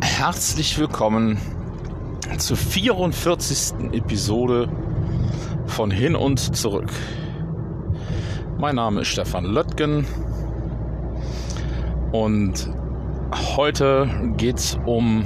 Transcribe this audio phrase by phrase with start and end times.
[0.00, 1.38] Herzlich willkommen
[2.38, 3.92] zur 44.
[3.92, 4.68] Episode
[5.66, 6.90] von Hin und Zurück.
[8.58, 10.06] Mein Name ist Stefan Löttgen
[12.10, 12.68] und
[13.56, 15.24] heute geht es um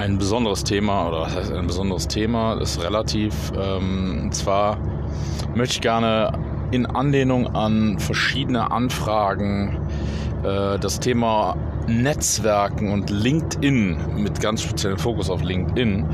[0.00, 3.34] ein besonderes Thema, oder was heißt ein besonderes Thema, ist relativ.
[3.54, 4.78] Ähm, zwar
[5.54, 6.32] möchte ich gerne
[6.70, 9.78] in Anlehnung an verschiedene Anfragen
[10.42, 11.54] äh, das Thema
[11.86, 16.06] Netzwerken und LinkedIn mit ganz speziellem Fokus auf LinkedIn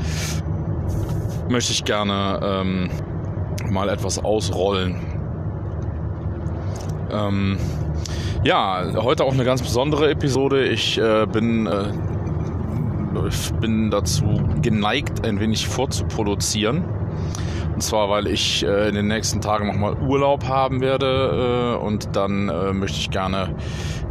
[1.49, 2.89] möchte ich gerne ähm,
[3.69, 4.97] mal etwas ausrollen.
[7.09, 7.57] Ähm,
[8.43, 10.65] ja, heute auch eine ganz besondere Episode.
[10.65, 11.85] Ich äh, bin, äh,
[13.25, 16.83] ich bin dazu geneigt, ein wenig vorzuproduzieren.
[17.73, 22.15] Und zwar, weil ich äh, in den nächsten Tagen nochmal Urlaub haben werde äh, und
[22.15, 23.55] dann äh, möchte ich gerne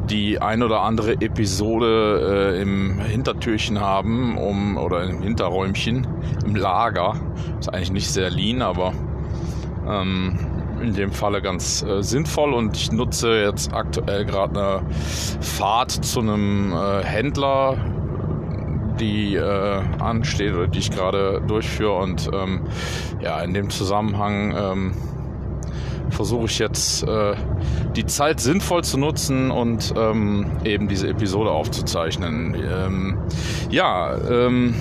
[0.08, 6.06] die ein oder andere Episode äh, im Hintertürchen haben, um oder im Hinterräumchen,
[6.44, 7.14] im Lager.
[7.58, 8.92] Ist eigentlich nicht sehr lean, aber
[9.88, 10.38] ähm,
[10.80, 14.94] in dem Falle ganz äh, sinnvoll und ich nutze jetzt aktuell gerade eine
[15.40, 17.76] Fahrt zu einem äh, Händler,
[19.00, 22.62] die äh, ansteht oder die ich gerade durchführe und ähm,
[23.20, 24.92] ja, in dem Zusammenhang ähm,
[26.10, 27.34] versuche ich jetzt äh,
[27.94, 32.54] die Zeit sinnvoll zu nutzen und ähm, eben diese Episode aufzuzeichnen.
[32.54, 33.18] Ähm,
[33.70, 34.74] ja, ähm,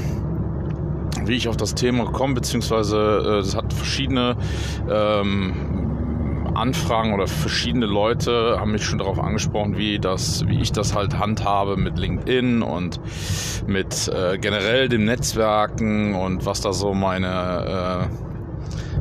[1.24, 2.98] wie ich auf das Thema komme, beziehungsweise
[3.40, 4.38] es äh, hat verschiedene
[4.90, 5.85] ähm,
[6.56, 11.18] Anfragen oder verschiedene Leute haben mich schon darauf angesprochen, wie das, wie ich das halt
[11.18, 13.00] handhabe mit LinkedIn und
[13.68, 18.10] mit äh, generell dem Netzwerken und was da so meine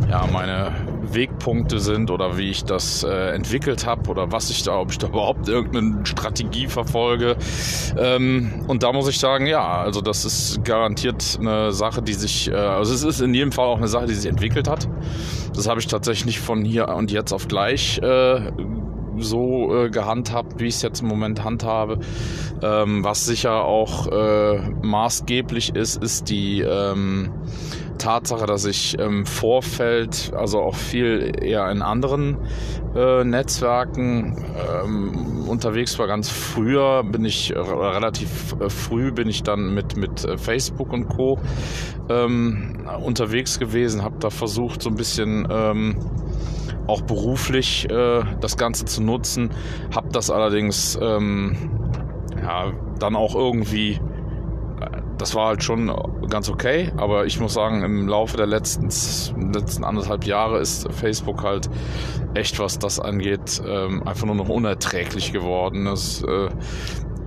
[0.00, 0.72] äh, ja meine
[1.12, 4.98] Wegpunkte sind oder wie ich das äh, entwickelt habe oder was ich da, ob ich
[4.98, 7.36] da überhaupt irgendeine Strategie verfolge.
[7.98, 12.50] Ähm, und da muss ich sagen, ja, also das ist garantiert eine Sache, die sich,
[12.50, 14.88] äh, also es ist in jedem Fall auch eine Sache, die sich entwickelt hat.
[15.54, 18.50] Das habe ich tatsächlich von hier und jetzt auf gleich äh,
[19.18, 21.98] so äh, gehandhabt, wie ich es jetzt im Moment handhabe.
[22.62, 27.30] Ähm, was sicher auch äh, maßgeblich ist, ist die ähm,
[27.98, 32.38] Tatsache, dass ich im Vorfeld, also auch viel eher in anderen
[32.94, 34.44] äh, Netzwerken
[34.84, 36.06] ähm, unterwegs war.
[36.06, 40.92] Ganz früher bin ich, äh, relativ äh, früh bin ich dann mit, mit äh, Facebook
[40.92, 41.38] und Co.
[42.08, 45.96] Ähm, unterwegs gewesen, habe da versucht, so ein bisschen ähm,
[46.86, 49.50] auch beruflich äh, das Ganze zu nutzen,
[49.94, 51.56] habe das allerdings ähm,
[52.42, 54.00] ja, dann auch irgendwie
[55.18, 55.94] das war halt schon
[56.28, 58.88] ganz okay, aber ich muss sagen, im Laufe der letzten,
[59.52, 61.70] letzten anderthalb Jahre ist Facebook halt
[62.34, 65.84] echt, was das angeht, ähm, einfach nur noch unerträglich geworden.
[65.84, 66.48] Das ist äh,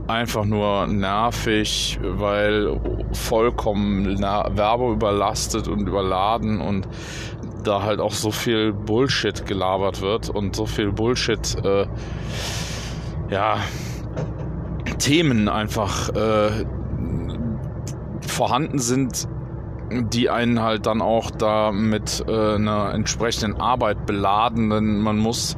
[0.08, 2.80] einfach nur nervig, weil
[3.14, 6.88] vollkommen Werbung überlastet und überladen und
[7.64, 11.86] da halt auch so viel Bullshit gelabert wird und so viel Bullshit, äh,
[13.30, 13.59] ja,
[15.00, 16.66] Themen einfach äh,
[18.38, 19.28] vorhanden sind,
[19.92, 25.56] die einen halt dann auch da mit äh, einer entsprechenden Arbeit beladen, denn man muss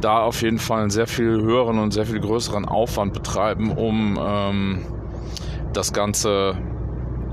[0.00, 4.18] da auf jeden Fall einen sehr viel höheren und sehr viel größeren Aufwand betreiben, um
[4.20, 4.86] ähm,
[5.72, 6.56] das Ganze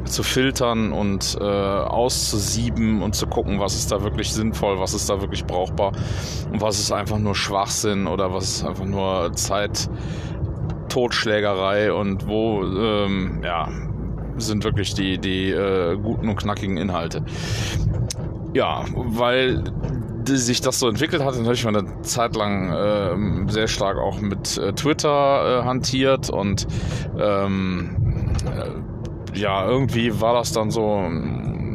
[0.04, 5.10] zu filtern und äh, auszusieben und zu gucken, was ist da wirklich sinnvoll, was ist
[5.10, 5.94] da wirklich brauchbar
[6.52, 9.90] und was ist einfach nur Schwachsinn oder was ist einfach nur Zeit,
[10.90, 13.68] Totschlägerei und wo ähm, ja
[14.38, 17.24] sind wirklich die, die äh, guten und knackigen Inhalte.
[18.54, 19.64] Ja, weil
[20.28, 24.58] sich das so entwickelt hat, natürlich mal eine Zeit lang äh, sehr stark auch mit
[24.58, 26.66] äh, Twitter äh, hantiert und
[27.20, 31.04] ähm, äh, ja, irgendwie war das dann so,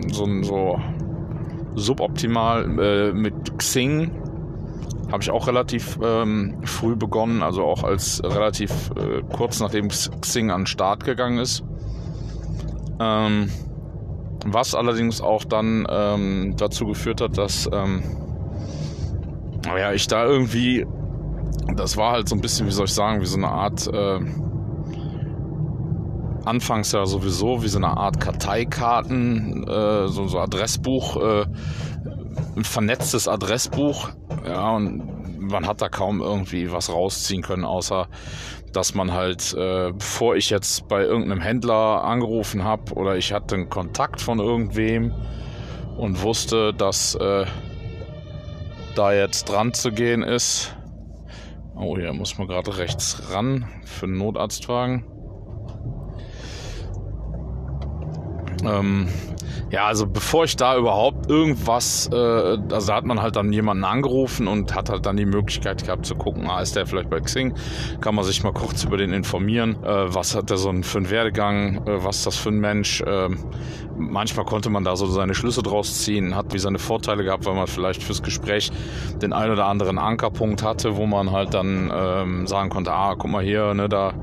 [0.09, 0.81] so, so
[1.75, 4.11] suboptimal äh, mit Xing.
[5.13, 10.51] Habe ich auch relativ ähm, früh begonnen, also auch als relativ äh, kurz nachdem Xing
[10.51, 11.65] an den Start gegangen ist.
[13.01, 13.51] Ähm,
[14.47, 18.03] was allerdings auch dann ähm, dazu geführt hat, dass ähm,
[19.67, 20.87] ja, ich da irgendwie,
[21.77, 24.21] das war halt so ein bisschen, wie soll ich sagen, wie so eine Art, äh,
[26.45, 31.47] anfangs ja sowieso wie so eine Art Karteikarten, äh, so, so Adressbuch, äh,
[32.57, 34.11] ein vernetztes Adressbuch,
[34.47, 35.20] ja, und
[35.51, 38.09] man hat da kaum irgendwie was rausziehen können, außer
[38.73, 43.57] dass man halt, äh, bevor ich jetzt bei irgendeinem Händler angerufen habe oder ich hatte
[43.57, 45.13] einen Kontakt von irgendwem,
[46.01, 47.45] und wusste, dass äh,
[48.95, 50.75] da jetzt dran zu gehen ist.
[51.77, 55.05] Oh, hier muss man gerade rechts ran für einen Notarztwagen.
[58.65, 59.09] Ähm,
[59.71, 63.85] ja, also bevor ich da überhaupt irgendwas, äh, also da hat man halt dann jemanden
[63.85, 67.21] angerufen und hat halt dann die Möglichkeit gehabt zu gucken, ah, ist der vielleicht bei
[67.21, 67.55] Xing,
[68.01, 71.11] kann man sich mal kurz über den informieren, äh, was hat der so für einen
[71.11, 73.01] Werdegang, äh, was ist das für ein Mensch.
[73.03, 73.29] Äh,
[73.97, 77.55] manchmal konnte man da so seine Schlüsse draus ziehen, hat wie seine Vorteile gehabt, weil
[77.55, 78.71] man vielleicht fürs Gespräch
[79.21, 83.31] den ein oder anderen Ankerpunkt hatte, wo man halt dann ähm, sagen konnte, ah, guck
[83.31, 84.15] mal hier, ne, da,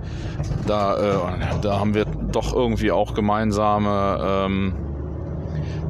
[0.66, 1.20] da, äh,
[1.62, 4.74] da haben wir doch irgendwie auch gemeinsame ähm,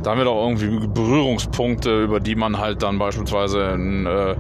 [0.04, 4.36] da haben wir doch irgendwie Berührungspunkte, über die man halt dann beispielsweise ein, äh,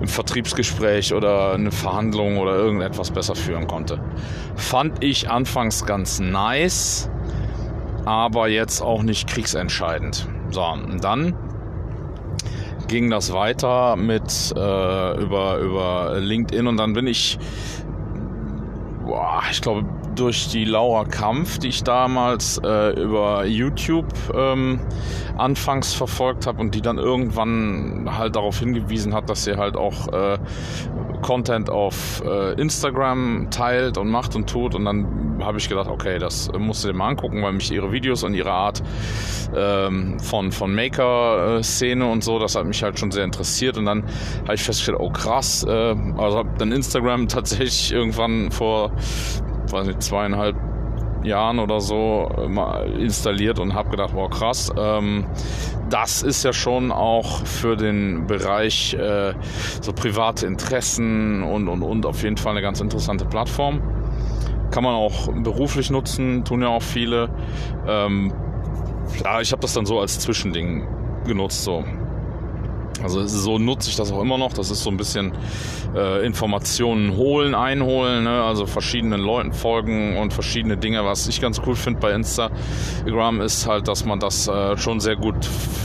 [0.00, 4.00] ein Vertriebsgespräch oder eine Verhandlung oder irgendetwas besser führen konnte.
[4.56, 7.10] Fand ich anfangs ganz nice,
[8.04, 10.26] aber jetzt auch nicht kriegsentscheidend.
[10.50, 11.34] So, und dann
[12.88, 17.38] ging das weiter mit äh, über, über LinkedIn und dann bin ich,
[19.06, 24.80] boah, ich glaube, durch die Lauer Kampf, die ich damals äh, über YouTube ähm,
[25.36, 30.08] anfangs verfolgt habe und die dann irgendwann halt darauf hingewiesen hat, dass sie halt auch
[30.12, 30.38] äh,
[31.22, 34.74] Content auf äh, Instagram teilt und macht und tut.
[34.74, 37.92] Und dann habe ich gedacht, okay, das musst du dir mal angucken, weil mich ihre
[37.92, 38.82] Videos und ihre Art
[39.56, 43.78] ähm, von, von Maker-Szene und so, das hat mich halt schon sehr interessiert.
[43.78, 44.04] Und dann
[44.42, 45.70] habe ich festgestellt, oh krass, äh,
[46.16, 48.92] also habe dann Instagram tatsächlich irgendwann vor
[49.72, 50.56] weiß nicht, zweieinhalb
[51.24, 55.26] Jahren oder so äh, mal installiert und habe gedacht, wow krass, ähm,
[55.90, 59.34] das ist ja schon auch für den Bereich äh,
[59.80, 63.80] so private Interessen und, und, und auf jeden Fall eine ganz interessante Plattform.
[64.70, 67.28] Kann man auch beruflich nutzen, tun ja auch viele.
[67.86, 68.32] Ähm,
[69.22, 70.86] ja, ich habe das dann so als Zwischending
[71.26, 71.84] genutzt, so
[73.02, 74.52] also so nutze ich das auch immer noch.
[74.52, 75.32] Das ist so ein bisschen
[75.94, 78.42] äh, Informationen holen, einholen, ne?
[78.42, 81.04] also verschiedenen Leuten folgen und verschiedene Dinge.
[81.04, 85.16] Was ich ganz cool finde bei Instagram ist halt, dass man das äh, schon sehr
[85.16, 85.36] gut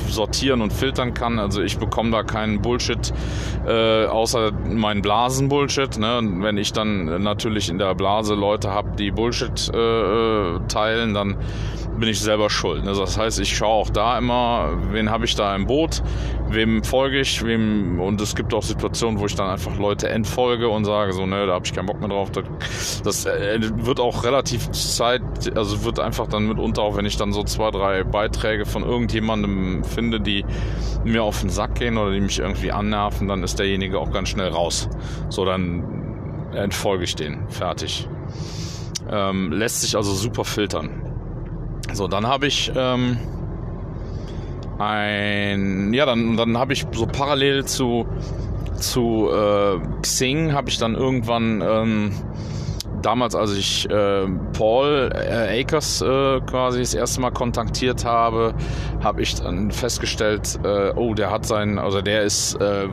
[0.09, 1.39] sortieren und filtern kann.
[1.39, 3.13] Also ich bekomme da keinen Bullshit,
[3.65, 5.97] äh, außer meinen Blasen-Bullshit.
[5.97, 6.19] Ne?
[6.21, 11.37] Wenn ich dann natürlich in der Blase Leute habe, die Bullshit äh, äh, teilen, dann
[11.99, 12.87] bin ich selber schuld.
[12.87, 16.03] Also das heißt, ich schaue auch da immer, wen habe ich da im Boot,
[16.49, 20.69] wem folge ich, wem und es gibt auch Situationen, wo ich dann einfach Leute entfolge
[20.69, 22.31] und sage so, ne, da habe ich keinen Bock mehr drauf.
[23.03, 25.21] Das äh, wird auch relativ Zeit,
[25.55, 29.83] also wird einfach dann mitunter auch, wenn ich dann so zwei, drei Beiträge von irgendjemandem
[29.83, 30.45] finde, die
[31.03, 34.29] mir auf den Sack gehen oder die mich irgendwie annerven, dann ist derjenige auch ganz
[34.29, 34.89] schnell raus.
[35.29, 37.47] So, dann entfolge ich den.
[37.49, 38.07] Fertig.
[39.09, 41.06] Ähm, lässt sich also super filtern.
[41.97, 43.17] So, dann habe ich ähm,
[44.77, 48.05] ein, ja, dann, dann habe ich so parallel zu,
[48.75, 52.11] zu äh, Xing, habe ich dann irgendwann ähm,
[53.01, 58.53] damals, als ich äh, Paul äh, Akers äh, quasi das erste Mal kontaktiert habe,
[59.03, 62.87] habe ich dann festgestellt, äh, oh, der hat sein, also der ist äh,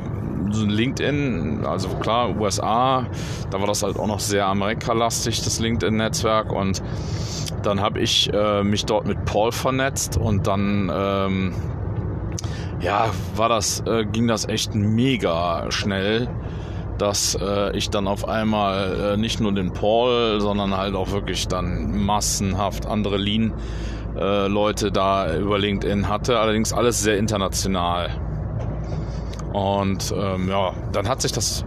[0.51, 3.07] LinkedIn, also klar, USA,
[3.51, 6.83] da war das halt auch noch sehr Amerikalastig, das LinkedIn-Netzwerk und
[7.67, 11.55] dann habe ich äh, mich dort mit Paul vernetzt und dann ähm,
[12.81, 16.29] ja, war das, äh, ging das echt mega schnell,
[16.99, 21.49] dass äh, ich dann auf einmal äh, nicht nur den Paul, sondern halt auch wirklich
[21.49, 26.39] dann massenhaft andere Lean-Leute da über LinkedIn hatte.
[26.39, 28.11] Allerdings alles sehr international.
[29.53, 31.65] Und ähm, ja, dann hat sich das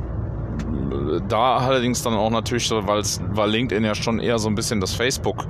[1.28, 4.94] da allerdings dann auch natürlich, weil weil LinkedIn ja schon eher so ein bisschen das
[4.94, 5.46] Facebook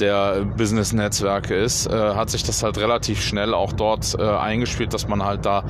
[0.00, 5.08] der Business-Netzwerke ist, äh, hat sich das halt relativ schnell auch dort äh, eingespielt, dass
[5.08, 5.64] man halt da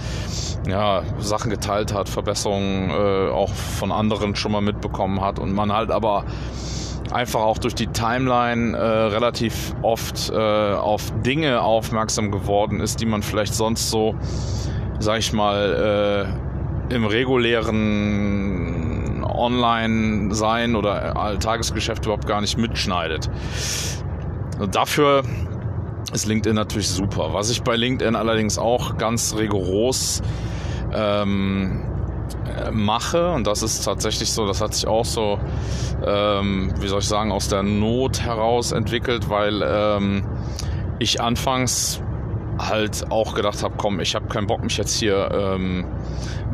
[0.69, 5.73] ja, Sachen geteilt hat, Verbesserungen äh, auch von anderen schon mal mitbekommen hat und man
[5.73, 6.25] halt aber
[7.13, 13.07] einfach auch durch die Timeline äh, relativ oft äh, auf Dinge aufmerksam geworden ist, die
[13.07, 14.17] man vielleicht sonst so,
[14.99, 16.27] sag ich mal,
[16.91, 18.56] äh, im regulären
[19.37, 23.31] online sein oder Tagesgeschäft überhaupt gar nicht mitschneidet.
[24.73, 25.23] Dafür
[26.13, 27.33] ist LinkedIn natürlich super.
[27.33, 30.23] Was ich bei LinkedIn allerdings auch ganz rigoros
[30.95, 31.83] ähm,
[32.73, 35.39] mache, und das ist tatsächlich so, das hat sich auch so,
[36.05, 40.25] ähm, wie soll ich sagen, aus der Not heraus entwickelt, weil ähm,
[40.99, 42.01] ich anfangs
[42.59, 45.85] halt auch gedacht habe, komm, ich habe keinen Bock, mich jetzt hier ähm,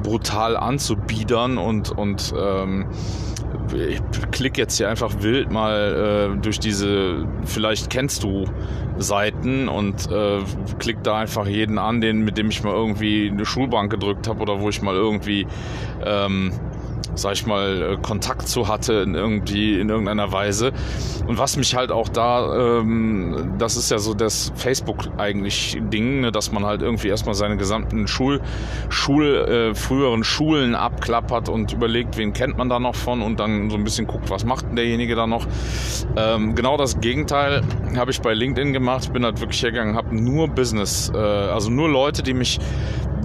[0.03, 2.87] brutal anzubiedern und, und ähm,
[3.75, 8.45] ich klicke jetzt hier einfach wild mal äh, durch diese, vielleicht kennst du
[8.99, 10.41] Seiten und äh,
[10.79, 14.41] klick da einfach jeden an, den, mit dem ich mal irgendwie eine Schulbank gedrückt habe
[14.41, 15.47] oder wo ich mal irgendwie
[16.05, 16.53] ähm,
[17.15, 20.73] sag ich mal, äh, Kontakt zu hatte in irgendwie in irgendeiner Weise.
[21.27, 26.21] Und was mich halt auch da, ähm, das ist ja so das Facebook eigentlich Ding,
[26.21, 28.41] ne, dass man halt irgendwie erstmal seine gesamten Schul,
[28.89, 33.71] Schul äh, früheren Schulen abklappert und überlegt, wen kennt man da noch von und dann
[33.71, 35.47] so ein bisschen guckt, was macht denn derjenige da noch.
[36.17, 37.63] Ähm, genau das Gegenteil
[37.97, 39.13] habe ich bei LinkedIn gemacht.
[39.13, 42.59] Bin halt wirklich hergegangen, habe nur Business, äh, also nur Leute, die mich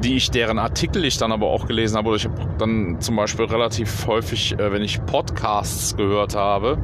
[0.04, 3.16] die ich deren Artikel ich dann aber auch gelesen habe oder ich habe dann zum
[3.16, 6.78] Beispiel relativ häufig, äh, wenn ich Podcasts gehört habe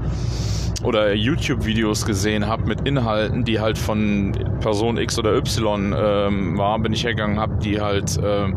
[0.84, 6.80] oder YouTube-Videos gesehen habe mit Inhalten, die halt von Person X oder Y ähm, war,
[6.80, 8.52] bin ich hergegangen, habe die halt äh,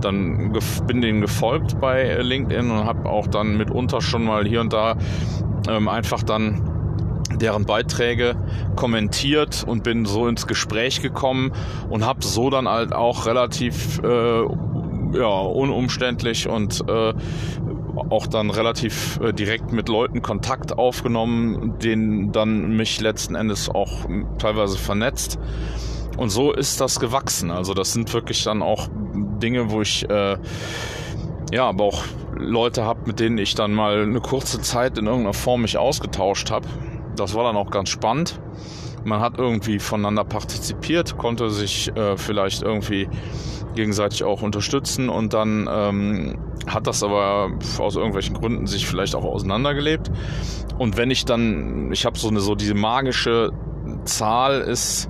[0.00, 0.52] dann
[0.86, 4.96] bin denen gefolgt bei LinkedIn und habe auch dann mitunter schon mal hier und da
[5.68, 6.79] ähm, einfach dann
[7.40, 8.36] deren Beiträge
[8.76, 11.52] kommentiert und bin so ins Gespräch gekommen
[11.88, 14.42] und habe so dann halt auch relativ äh,
[15.12, 17.14] ja, unumständlich und äh,
[18.10, 24.06] auch dann relativ äh, direkt mit Leuten Kontakt aufgenommen, denen dann mich letzten Endes auch
[24.38, 25.38] teilweise vernetzt.
[26.16, 27.50] Und so ist das gewachsen.
[27.50, 28.88] Also das sind wirklich dann auch
[29.42, 30.36] Dinge, wo ich äh,
[31.52, 32.04] ja, aber auch
[32.36, 36.50] Leute habe, mit denen ich dann mal eine kurze Zeit in irgendeiner Form mich ausgetauscht
[36.50, 36.68] habe
[37.16, 38.40] das war dann auch ganz spannend.
[39.04, 43.08] Man hat irgendwie voneinander partizipiert, konnte sich äh, vielleicht irgendwie
[43.74, 49.24] gegenseitig auch unterstützen und dann ähm, hat das aber aus irgendwelchen Gründen sich vielleicht auch
[49.24, 50.10] auseinandergelebt.
[50.78, 53.50] Und wenn ich dann, ich habe so eine so diese magische
[54.04, 55.08] Zahl ist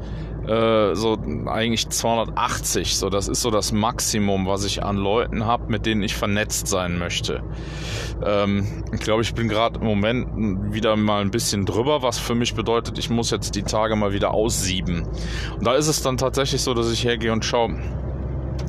[0.50, 1.16] äh, so
[1.47, 2.97] eigentlich 280.
[2.97, 6.66] So, das ist so das Maximum, was ich an Leuten habe, mit denen ich vernetzt
[6.66, 7.42] sein möchte.
[8.25, 12.35] Ähm, ich glaube, ich bin gerade im Moment wieder mal ein bisschen drüber, was für
[12.35, 15.07] mich bedeutet, ich muss jetzt die Tage mal wieder aussieben.
[15.57, 17.76] Und da ist es dann tatsächlich so, dass ich hergehe und schaue,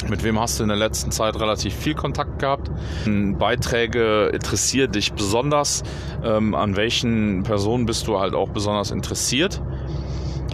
[0.07, 2.69] mit wem hast du in der letzten Zeit relativ viel Kontakt gehabt?
[3.05, 5.83] Beiträge interessieren dich besonders?
[6.23, 9.61] Ähm, an welchen Personen bist du halt auch besonders interessiert?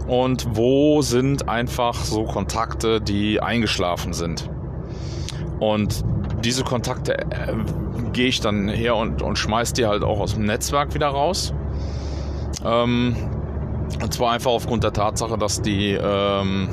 [0.07, 4.49] Und wo sind einfach so Kontakte, die eingeschlafen sind.
[5.59, 6.03] Und
[6.43, 7.53] diese Kontakte äh,
[8.13, 11.53] gehe ich dann her und, und schmeiß die halt auch aus dem Netzwerk wieder raus.
[12.63, 13.15] Ähm,
[14.01, 16.69] und zwar einfach aufgrund der Tatsache, dass die ähm,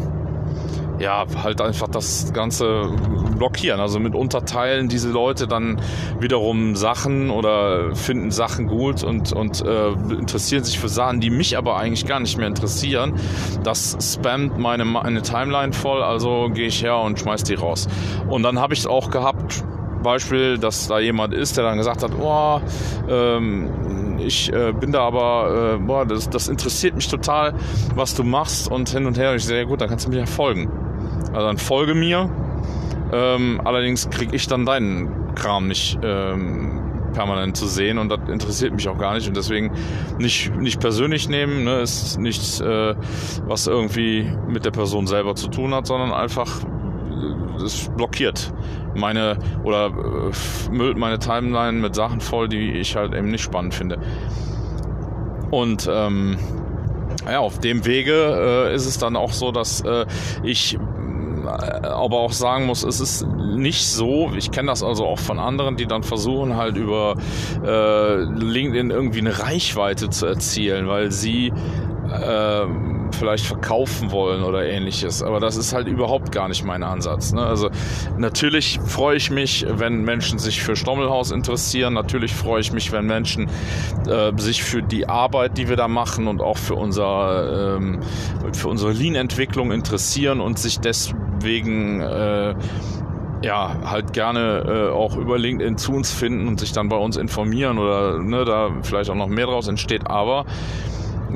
[0.98, 2.90] ja, halt einfach das Ganze
[3.36, 3.80] blockieren.
[3.80, 5.80] Also mit Unterteilen diese Leute dann
[6.20, 11.56] wiederum Sachen oder finden Sachen gut und, und äh, interessieren sich für Sachen, die mich
[11.58, 13.14] aber eigentlich gar nicht mehr interessieren.
[13.62, 17.88] Das spammt meine, meine Timeline voll, also gehe ich her und schmeiß die raus.
[18.28, 19.64] Und dann habe ich es auch gehabt,
[20.04, 22.60] Beispiel, dass da jemand ist, der dann gesagt hat, oh,
[23.08, 27.54] ähm, ich äh, bin da aber, äh, boah, das, das interessiert mich total,
[27.94, 29.30] was du machst und hin und her.
[29.30, 30.70] Und ich sage, ja gut, dann kannst du mir ja folgen.
[31.32, 32.30] Also dann folge mir.
[33.12, 36.80] Ähm, allerdings kriege ich dann deinen Kram nicht ähm,
[37.12, 39.72] permanent zu sehen und das interessiert mich auch gar nicht und deswegen
[40.18, 42.94] nicht, nicht persönlich nehmen, ne, ist nichts, äh,
[43.46, 46.60] was irgendwie mit der Person selber zu tun hat, sondern einfach
[47.64, 48.52] es blockiert
[48.94, 53.74] meine oder äh, müllt meine Timeline mit Sachen voll, die ich halt eben nicht spannend
[53.74, 53.98] finde.
[55.50, 56.38] Und ähm,
[57.26, 60.06] ja, auf dem Wege äh, ist es dann auch so, dass äh,
[60.42, 60.78] ich
[61.46, 65.76] aber auch sagen muss, es ist nicht so, ich kenne das also auch von anderen,
[65.76, 67.16] die dann versuchen halt über
[67.64, 72.66] äh, LinkedIn irgendwie eine Reichweite zu erzielen, weil sie äh,
[73.14, 75.22] vielleicht verkaufen wollen oder ähnliches.
[75.22, 77.32] Aber das ist halt überhaupt gar nicht mein Ansatz.
[77.32, 77.42] Ne?
[77.42, 77.70] Also
[78.18, 81.94] natürlich freue ich mich, wenn Menschen sich für Stommelhaus interessieren.
[81.94, 83.48] Natürlich freue ich mich, wenn Menschen
[84.08, 88.00] äh, sich für die Arbeit, die wir da machen und auch für unser ähm,
[88.52, 92.54] für unsere Lean-Entwicklung interessieren und sich deswegen äh,
[93.44, 97.16] ja, halt gerne äh, auch über LinkedIn zu uns finden und sich dann bei uns
[97.16, 100.06] informieren oder ne, da vielleicht auch noch mehr draus entsteht.
[100.06, 100.46] Aber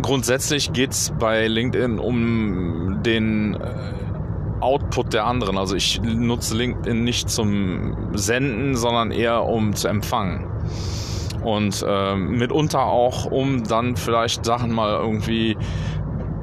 [0.02, 3.58] grundsätzlich geht es bei LinkedIn um den äh,
[4.60, 5.58] Output der anderen.
[5.58, 10.46] Also ich nutze LinkedIn nicht zum Senden, sondern eher um zu empfangen.
[11.42, 15.56] Und äh, mitunter auch, um dann vielleicht Sachen mal irgendwie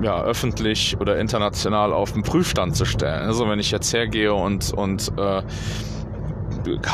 [0.01, 3.23] ja, öffentlich oder international auf den Prüfstand zu stellen.
[3.23, 5.41] Also wenn ich jetzt hergehe und, und äh,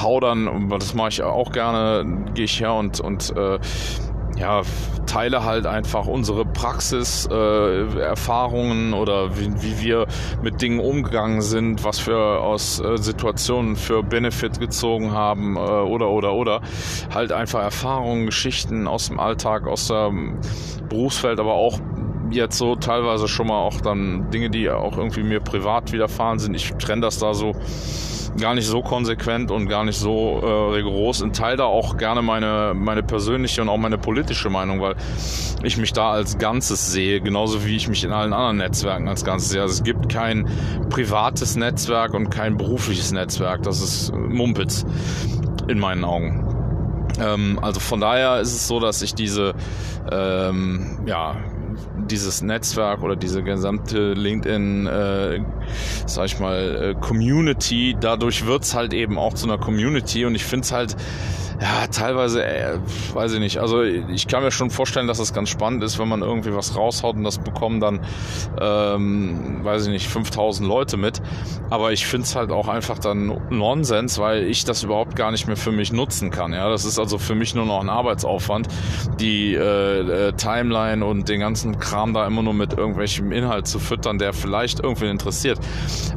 [0.02, 3.60] hau dann, das mache ich auch gerne, gehe ich her und, und äh,
[4.42, 4.64] ja,
[5.06, 10.08] teile halt einfach unsere Praxis, äh, Erfahrungen oder wie, wie, wir
[10.42, 16.10] mit Dingen umgegangen sind, was wir aus äh, Situationen für Benefit gezogen haben äh, oder
[16.10, 16.62] oder oder.
[17.14, 20.40] Halt einfach Erfahrungen, Geschichten aus dem Alltag, aus dem
[20.90, 21.80] Berufsfeld, aber auch
[22.34, 26.56] jetzt so teilweise schon mal auch dann Dinge, die auch irgendwie mir privat widerfahren sind.
[26.56, 27.54] Ich trenne das da so
[28.40, 32.22] gar nicht so konsequent und gar nicht so äh, rigoros und teile da auch gerne
[32.22, 34.96] meine, meine persönliche und auch meine politische Meinung, weil
[35.64, 39.26] ich mich da als Ganzes sehe, genauso wie ich mich in allen anderen Netzwerken als
[39.26, 39.62] Ganzes sehe.
[39.62, 40.48] Also es gibt kein
[40.90, 43.64] privates Netzwerk und kein berufliches Netzwerk.
[43.64, 44.86] Das ist Mumpitz
[45.68, 46.48] in meinen Augen.
[47.20, 49.54] Ähm, also von daher ist es so, dass ich diese
[50.12, 51.36] ähm, ja,
[52.10, 55.44] dieses Netzwerk oder diese gesamte LinkedIn, äh,
[56.06, 60.44] sag ich mal, äh, Community, dadurch wird's halt eben auch zu einer Community und ich
[60.44, 60.96] finde es halt
[61.62, 62.80] ja, teilweise, äh,
[63.14, 63.60] weiß ich nicht.
[63.60, 66.76] Also ich kann mir schon vorstellen, dass es ganz spannend ist, wenn man irgendwie was
[66.76, 68.00] raushaut und das bekommen dann,
[68.60, 71.22] ähm, weiß ich nicht, 5000 Leute mit.
[71.70, 75.46] Aber ich finde es halt auch einfach dann Nonsens, weil ich das überhaupt gar nicht
[75.46, 76.52] mehr für mich nutzen kann.
[76.52, 78.68] Ja, das ist also für mich nur noch ein Arbeitsaufwand,
[79.20, 83.78] die äh, äh, Timeline und den ganzen Kram da immer nur mit irgendwelchem Inhalt zu
[83.78, 85.60] füttern, der vielleicht irgendwie interessiert.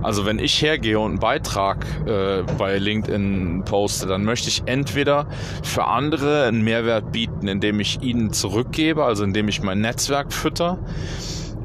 [0.03, 5.27] Also wenn ich hergehe und einen Beitrag äh, bei LinkedIn poste, dann möchte ich entweder
[5.63, 10.79] für andere einen Mehrwert bieten, indem ich ihnen zurückgebe, also indem ich mein Netzwerk fütter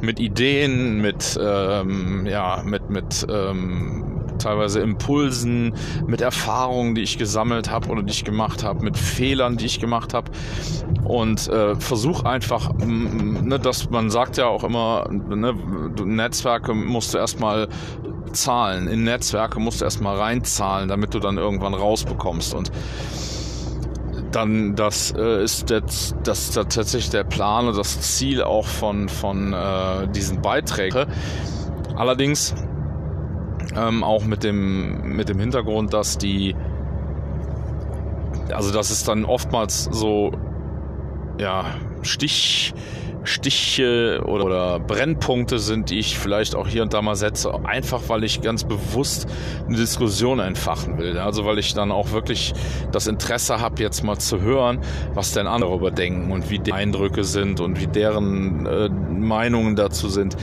[0.02, 5.74] mit Ideen, mit ähm, ja, mit mit ähm, teilweise Impulsen,
[6.08, 9.80] mit Erfahrungen, die ich gesammelt habe oder die ich gemacht habe, mit Fehlern, die ich
[9.80, 10.32] gemacht habe
[11.04, 15.54] und äh, versuch einfach, ne, dass man sagt ja auch immer, ne,
[16.04, 17.68] Netzwerke musst du erstmal
[18.32, 22.54] zahlen, in Netzwerke musst du erstmal reinzahlen, damit du dann irgendwann rausbekommst.
[22.54, 22.72] Und
[24.32, 29.10] dann das äh, ist jetzt das, das tatsächlich der Plan und das Ziel auch von
[29.10, 31.08] von äh, diesen Beiträgen.
[31.96, 32.54] Allerdings
[33.76, 36.56] ähm, auch mit dem mit dem Hintergrund, dass die
[38.54, 40.32] also das ist dann oftmals so
[41.38, 41.66] ja
[42.02, 42.74] Stich
[43.24, 48.04] Stiche oder, oder, Brennpunkte sind, die ich vielleicht auch hier und da mal setze, einfach
[48.08, 49.28] weil ich ganz bewusst
[49.68, 51.18] eine Diskussion entfachen will.
[51.18, 52.54] Also weil ich dann auch wirklich
[52.92, 54.80] das Interesse habe, jetzt mal zu hören,
[55.14, 60.08] was denn andere überdenken und wie die Eindrücke sind und wie deren äh, Meinungen dazu
[60.10, 60.36] sind.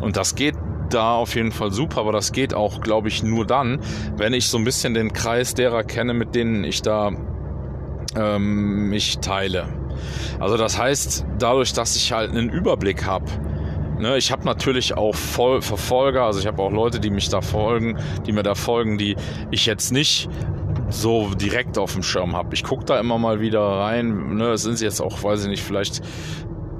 [0.00, 0.54] Und das geht
[0.94, 3.80] da auf jeden Fall super, aber das geht auch, glaube ich, nur dann,
[4.16, 7.10] wenn ich so ein bisschen den Kreis derer kenne, mit denen ich da
[8.16, 9.68] ähm, mich teile.
[10.40, 13.26] Also das heißt, dadurch, dass ich halt einen Überblick habe,
[13.98, 17.40] ne, ich habe natürlich auch Voll Verfolger, also ich habe auch Leute, die mich da
[17.40, 19.16] folgen, die mir da folgen, die
[19.50, 20.28] ich jetzt nicht
[20.88, 22.54] so direkt auf dem Schirm habe.
[22.54, 24.36] Ich gucke da immer mal wieder rein.
[24.36, 26.02] Ne, es sind jetzt auch, weiß ich nicht, vielleicht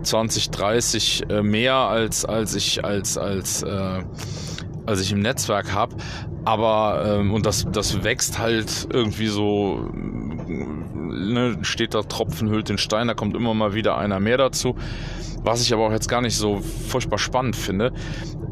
[0.03, 4.03] 20, 30 äh, mehr als als ich als als äh,
[4.87, 5.97] als ich im Netzwerk habe.
[6.45, 12.79] Aber ähm, und das das wächst halt irgendwie so ne, steht da Tropfen hüllt den
[12.79, 14.77] Stein, da kommt immer mal wieder einer mehr dazu.
[15.45, 17.93] Was ich aber auch jetzt gar nicht so furchtbar spannend finde.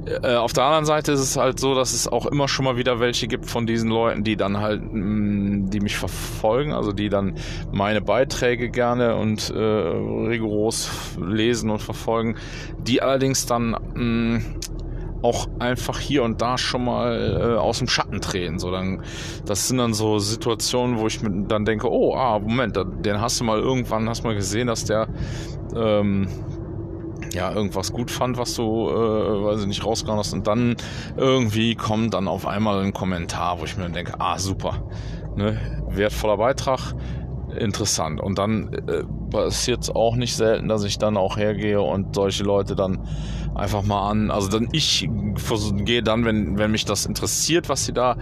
[0.06, 2.76] Äh, auf der anderen Seite ist es halt so, dass es auch immer schon mal
[2.76, 6.92] wieder welche gibt von diesen Leuten, die dann halt, mh, mm, die mich verfolgen, also
[6.92, 7.34] die dann
[7.70, 12.36] meine Beiträge gerne und äh, rigoros lesen und verfolgen,
[12.78, 14.42] die allerdings dann mh, mm,
[15.22, 18.58] auch einfach hier und da schon mal äh, aus dem Schatten treten.
[18.58, 19.02] So, dann,
[19.44, 23.44] das sind dann so Situationen, wo ich dann denke, oh, ah, Moment, den hast du
[23.44, 25.08] mal irgendwann, hast mal gesehen, dass der
[25.76, 26.28] ähm,
[27.32, 30.32] ja irgendwas gut fand, was du, äh, weiß ich nicht, rausgehauen hast.
[30.32, 30.76] Und dann
[31.16, 34.82] irgendwie kommt dann auf einmal ein Kommentar, wo ich mir denke, ah, super,
[35.36, 36.94] ne, wertvoller Beitrag
[37.56, 38.20] interessant.
[38.20, 42.44] Und dann äh, passiert es auch nicht selten, dass ich dann auch hergehe und solche
[42.44, 43.06] Leute dann
[43.54, 44.30] einfach mal an.
[44.30, 45.08] Also dann ich
[45.84, 48.16] gehe dann, wenn, wenn mich das interessiert, was sie da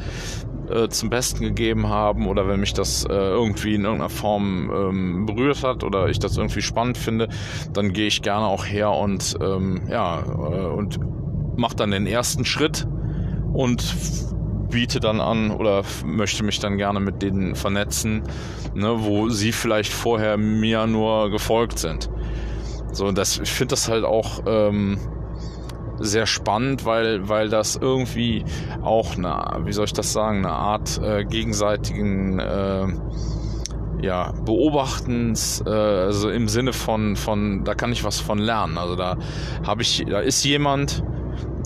[0.70, 5.26] äh, zum Besten gegeben haben oder wenn mich das äh, irgendwie in irgendeiner Form ähm,
[5.26, 7.28] berührt hat oder ich das irgendwie spannend finde,
[7.72, 10.98] dann gehe ich gerne auch her und ähm, ja äh, und
[11.56, 12.86] mache dann den ersten Schritt
[13.52, 13.82] und
[14.70, 18.22] biete dann an oder möchte mich dann gerne mit denen vernetzen,
[18.74, 22.10] ne, wo sie vielleicht vorher mir nur gefolgt sind.
[22.92, 24.98] So, das, ich finde das halt auch ähm,
[25.98, 28.44] sehr spannend, weil, weil das irgendwie
[28.82, 32.86] auch eine, wie soll ich das sagen, eine Art äh, gegenseitigen äh,
[34.00, 38.78] ja, Beobachtens, äh, also im Sinne von, von, da kann ich was von lernen.
[38.78, 39.16] Also da
[39.66, 41.02] habe ich, da ist jemand,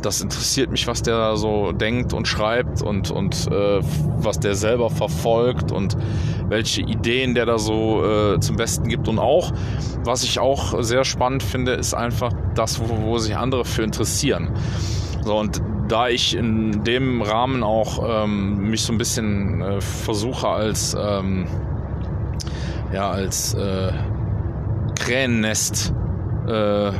[0.04, 3.80] das interessiert mich, was der so denkt und schreibt und, und äh,
[4.18, 5.96] was der selber verfolgt und
[6.48, 9.08] welche Ideen der da so äh, zum Besten gibt.
[9.08, 9.52] Und auch,
[10.04, 14.50] was ich auch sehr spannend finde, ist einfach das, wo, wo sich andere für interessieren.
[15.24, 20.48] So, und da ich in dem Rahmen auch ähm, mich so ein bisschen äh, versuche
[20.48, 21.46] als ähm,
[22.92, 23.92] ja als äh,
[24.98, 25.92] Krähennest
[26.48, 26.92] äh,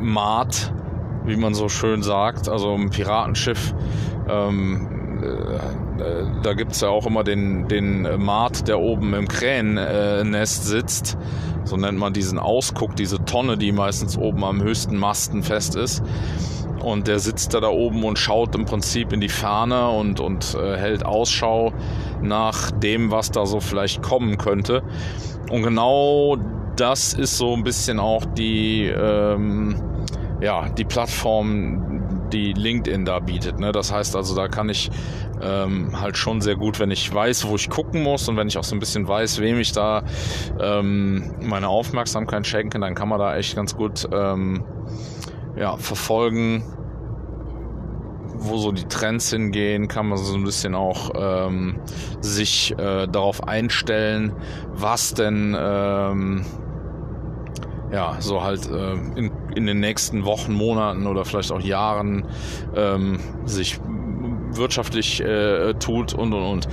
[0.00, 0.72] Maat,
[1.24, 3.74] wie man so schön sagt, also ein Piratenschiff.
[4.28, 11.16] Ähm, äh, da gibt's ja auch immer den, den Maat, der oben im Krähennest sitzt.
[11.64, 16.02] So nennt man diesen Ausguck, diese Tonne, die meistens oben am höchsten Masten fest ist.
[16.82, 20.56] Und der sitzt da da oben und schaut im Prinzip in die Ferne und, und
[20.56, 21.72] äh, hält Ausschau
[22.20, 24.82] nach dem, was da so vielleicht kommen könnte.
[25.48, 26.36] Und genau
[26.74, 29.76] das ist so ein bisschen auch die, ähm,
[30.42, 33.60] ja, die Plattform, die LinkedIn da bietet.
[33.60, 33.70] Ne?
[33.70, 34.90] Das heißt also, da kann ich
[35.40, 38.58] ähm, halt schon sehr gut, wenn ich weiß, wo ich gucken muss und wenn ich
[38.58, 40.02] auch so ein bisschen weiß, wem ich da
[40.60, 44.64] ähm, meine Aufmerksamkeit schenke, dann kann man da echt ganz gut ähm,
[45.56, 46.64] ja, verfolgen,
[48.34, 51.80] wo so die Trends hingehen, kann man so ein bisschen auch ähm,
[52.20, 54.34] sich äh, darauf einstellen,
[54.72, 56.44] was denn ähm,
[57.92, 62.26] ja so halt äh, in, in den nächsten Wochen, Monaten oder vielleicht auch Jahren
[62.74, 63.78] ähm, sich
[64.56, 66.68] wirtschaftlich äh, tut und und und.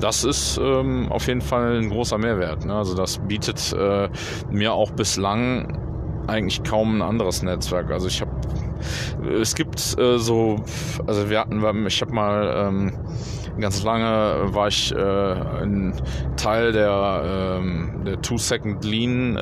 [0.00, 2.64] Das ist ähm, auf jeden Fall ein großer Mehrwert.
[2.64, 2.74] Ne?
[2.74, 4.08] Also das bietet äh,
[4.50, 5.78] mir auch bislang
[6.26, 7.90] eigentlich kaum ein anderes Netzwerk.
[7.90, 8.30] Also ich habe,
[9.40, 10.56] es gibt äh, so,
[11.06, 12.92] also wir hatten, ich habe mal ähm,
[13.58, 14.98] ganz lange war ich äh,
[15.62, 15.94] ein
[16.36, 19.36] Teil der ähm, der Two Second Lean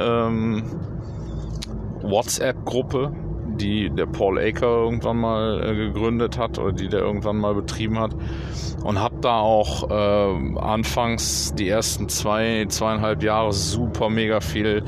[2.09, 3.13] ähm, WhatsApp Gruppe
[3.59, 7.99] die der Paul Aker irgendwann mal äh, gegründet hat oder die der irgendwann mal betrieben
[7.99, 8.13] hat.
[8.85, 14.85] Und habe da auch äh, anfangs die ersten zwei zweieinhalb Jahre super mega viel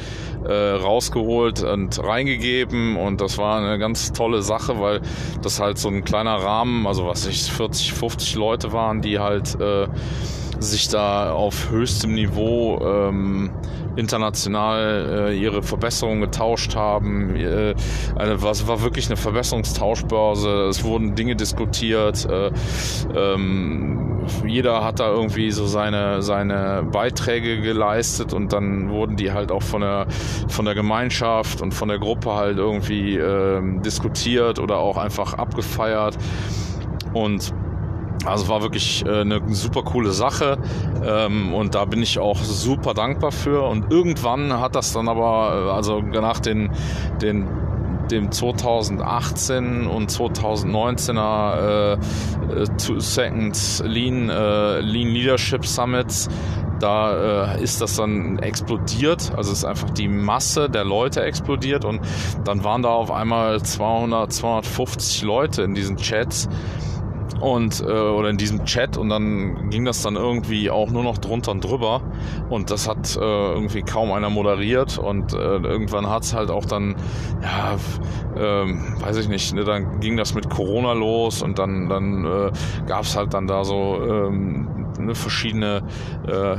[0.47, 2.97] äh, rausgeholt und reingegeben.
[2.97, 5.01] Und das war eine ganz tolle Sache, weil
[5.43, 9.61] das halt so ein kleiner Rahmen, also was ich 40 50 Leute waren, die halt
[9.61, 9.89] äh,
[10.61, 13.51] sich da auf höchstem Niveau ähm,
[13.97, 17.35] international äh, ihre Verbesserungen getauscht haben.
[17.37, 17.75] Äh,
[18.17, 20.67] eine, was war wirklich eine Verbesserungstauschbörse.
[20.69, 22.27] Es wurden Dinge diskutiert.
[22.27, 22.51] Äh,
[23.15, 29.51] ähm, jeder hat da irgendwie so seine seine Beiträge geleistet und dann wurden die halt
[29.51, 30.07] auch von der
[30.49, 36.19] von der Gemeinschaft und von der Gruppe halt irgendwie äh, diskutiert oder auch einfach abgefeiert
[37.13, 37.53] und
[38.25, 40.59] also war wirklich äh, eine super coole Sache.
[41.05, 43.63] Ähm, und da bin ich auch super dankbar für.
[43.63, 46.71] Und irgendwann hat das dann aber, äh, also nach den,
[47.23, 47.49] den
[48.11, 56.29] dem 2018 und 2019er äh, Two Second Lean, äh, Lean Leadership Summits,
[56.81, 61.85] da äh, ist das dann explodiert, also ist einfach die Masse der Leute explodiert.
[61.85, 62.01] Und
[62.45, 66.49] dann waren da auf einmal 200, 250 Leute in diesen Chats
[67.41, 71.19] und äh, oder in diesem Chat und dann ging das dann irgendwie auch nur noch
[71.19, 72.03] drunter und drüber.
[72.49, 74.99] Und das hat äh, irgendwie kaum einer moderiert.
[74.99, 76.97] Und äh, irgendwann hat's halt auch dann
[77.43, 77.77] ja
[78.37, 81.43] ähm, weiß ich nicht ne, dann ging das mit Corona los.
[81.43, 82.51] Und dann dann äh,
[82.87, 85.83] gab's halt dann da so ähm, ne, verschiedene
[86.27, 86.57] äh,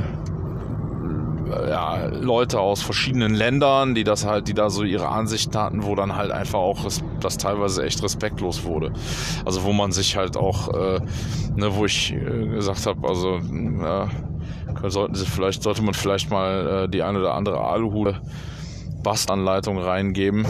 [1.68, 5.94] ja, Leute aus verschiedenen Ländern, die das halt, die da so ihre Ansichten hatten, wo
[5.94, 6.86] dann halt einfach auch
[7.20, 8.92] das teilweise echt respektlos wurde.
[9.44, 11.00] Also wo man sich halt auch, äh,
[11.56, 14.08] ne, wo ich äh, gesagt habe, also ja,
[14.90, 18.20] sollten sie vielleicht, sollte man vielleicht mal äh, die eine oder andere Aluhut
[19.02, 20.46] Bastanleitung reingeben.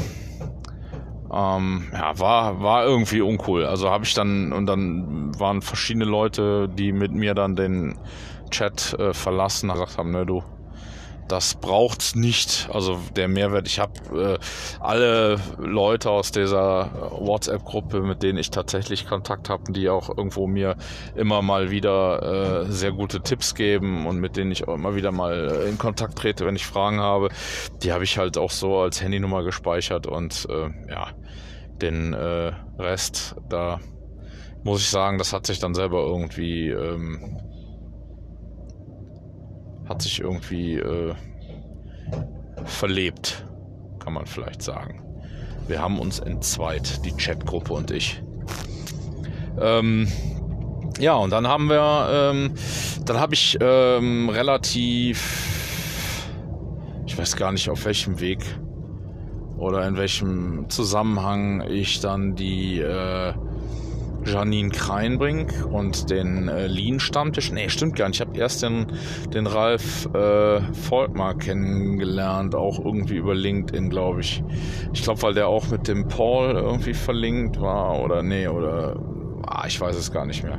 [1.32, 3.64] Ähm, ja, war, war irgendwie uncool.
[3.64, 7.96] Also habe ich dann, und dann waren verschiedene Leute, die mit mir dann den
[8.50, 10.42] Chat äh, verlassen, gesagt haben, ne, du,
[11.32, 12.68] das braucht's nicht.
[12.70, 14.44] Also der Mehrwert, ich habe äh,
[14.80, 20.76] alle Leute aus dieser WhatsApp-Gruppe, mit denen ich tatsächlich Kontakt habe, die auch irgendwo mir
[21.14, 25.10] immer mal wieder äh, sehr gute Tipps geben und mit denen ich auch immer wieder
[25.10, 27.30] mal äh, in Kontakt trete, wenn ich Fragen habe,
[27.82, 31.08] die habe ich halt auch so als Handynummer gespeichert und äh, ja,
[31.80, 33.80] den äh, Rest, da
[34.64, 37.40] muss ich sagen, das hat sich dann selber irgendwie ähm,
[39.92, 41.14] hat sich irgendwie äh,
[42.64, 43.44] verlebt,
[44.02, 45.04] kann man vielleicht sagen.
[45.68, 48.22] Wir haben uns entzweit, die Chatgruppe und ich.
[49.60, 50.08] Ähm,
[50.98, 52.54] ja, und dann haben wir, ähm,
[53.04, 56.26] dann habe ich ähm, relativ,
[57.04, 58.42] ich weiß gar nicht auf welchem Weg
[59.58, 63.34] oder in welchem Zusammenhang ich dann die äh,
[64.24, 67.52] Janine Kreinbrink und den äh, Lean-Stammtisch.
[67.52, 68.20] Nee, stimmt gar nicht.
[68.20, 68.86] Ich habe erst den,
[69.34, 74.42] den Ralf äh, Volkmar kennengelernt, auch irgendwie über LinkedIn, glaube ich.
[74.92, 78.96] Ich glaube, weil der auch mit dem Paul irgendwie verlinkt war oder nee, oder
[79.46, 80.58] ah, ich weiß es gar nicht mehr.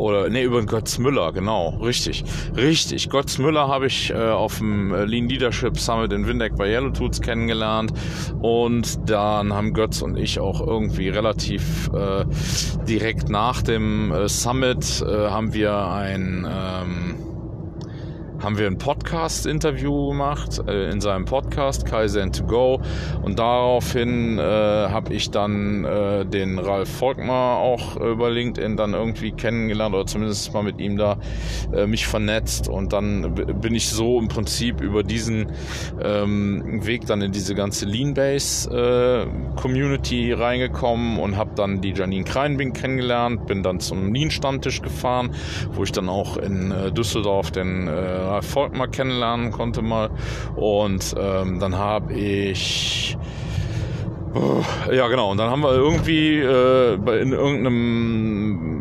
[0.00, 2.24] Oder, nee, über Götz Müller, genau, richtig.
[2.56, 3.10] Richtig.
[3.10, 6.88] Götz Müller habe ich äh, auf dem äh, Lean Leadership Summit in Windeck bei Yellow
[6.88, 7.92] Tools kennengelernt.
[8.40, 12.24] Und dann haben Götz und ich auch irgendwie relativ äh,
[12.88, 17.29] direkt nach dem äh, Summit äh, haben wir ein ähm,
[18.42, 22.80] haben wir ein Podcast-Interview gemacht äh, in seinem Podcast Kaizen to Go.
[23.22, 29.32] Und daraufhin äh, habe ich dann äh, den Ralf Volkmar auch über LinkedIn dann irgendwie
[29.32, 31.18] kennengelernt oder zumindest mal mit ihm da
[31.74, 32.68] äh, mich vernetzt.
[32.68, 35.48] Und dann bin ich so im Prinzip über diesen
[36.02, 42.24] ähm, Weg dann in diese ganze Lean-Base äh, Community reingekommen und habe dann die Janine
[42.24, 45.32] Kreinbing kennengelernt, bin dann zum Lean-Stammtisch gefahren,
[45.72, 47.88] wo ich dann auch in äh, Düsseldorf den
[48.30, 50.10] äh, Ralf Volkmar kennenlernen konnte mal.
[50.56, 53.16] Und ähm, dann habe ich
[54.34, 55.30] äh, ja, genau.
[55.30, 58.80] Und dann haben wir irgendwie äh, in irgendeinem